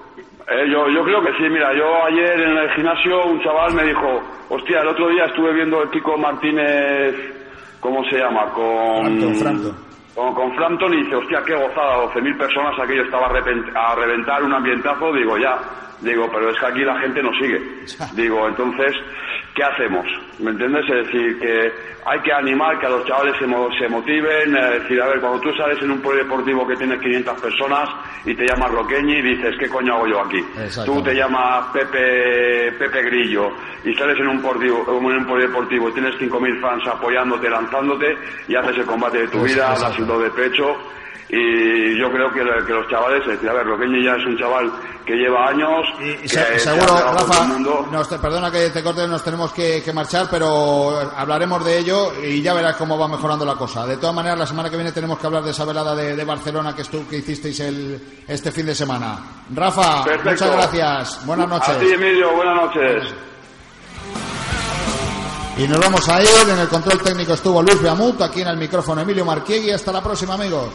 [0.52, 3.84] Eh, yo, yo creo que sí, mira, yo ayer en el gimnasio un chaval me
[3.84, 4.20] dijo,
[4.50, 7.14] hostia, el otro día estuve viendo el Kiko Martínez,
[7.80, 8.46] ¿cómo se llama?
[8.52, 9.06] Con...
[10.16, 14.54] Con, con Frampton y dice, hostia, qué gozada, 12.000 personas, aquello estaba a, reventar un
[14.54, 15.58] ambientazo, digo, ya,
[16.02, 17.62] digo, pero es que aquí la gente no sigue.
[18.14, 18.96] Digo, entonces,
[19.56, 20.06] ¿qué hacemos?
[20.40, 20.86] ¿Me entiendes?
[20.90, 21.72] Es decir, que
[22.06, 23.46] hay que animar que a los chavales se,
[23.78, 27.42] se motiven, es decir, a ver, cuando tú sales en un polideportivo que tiene 500
[27.42, 27.90] personas
[28.26, 30.44] y te llamas Roqueñi y dices, ¿qué coño hago yo aquí?
[30.86, 33.52] Tú te llamas Pepe, Pepe Grillo
[33.84, 38.56] y sales en un, portivo, en un polideportivo y tienes 5.000 fans apoyándote, lanzándote y
[38.56, 40.78] haces el combate de tu vida, das el de pecho
[41.32, 44.72] y yo creo que, los chavales, a ver, Roqueño ya es un chaval
[45.06, 45.86] que lleva años.
[46.24, 46.88] Y, seguro,
[47.92, 52.56] Rafa, perdona que te corte, nos tenemos que, marchar, pero hablaremos de ello y ya
[52.56, 53.86] verás cómo va mejorando la cosa.
[53.86, 56.76] De todas maneras, la semana que viene tenemos que hablar de esa velada de, Barcelona
[56.76, 59.20] que, que hicisteis el, este fin de semana.
[59.54, 61.26] Rafa, muchas gracias.
[61.28, 61.70] Buenas noches.
[61.70, 63.14] A ti, Emilio, buenas noches.
[65.60, 66.50] Y nos vamos a ir.
[66.50, 69.70] En el control técnico estuvo Luis Beamut, aquí en el micrófono Emilio Marquiegui.
[69.70, 70.70] Hasta la próxima, amigos.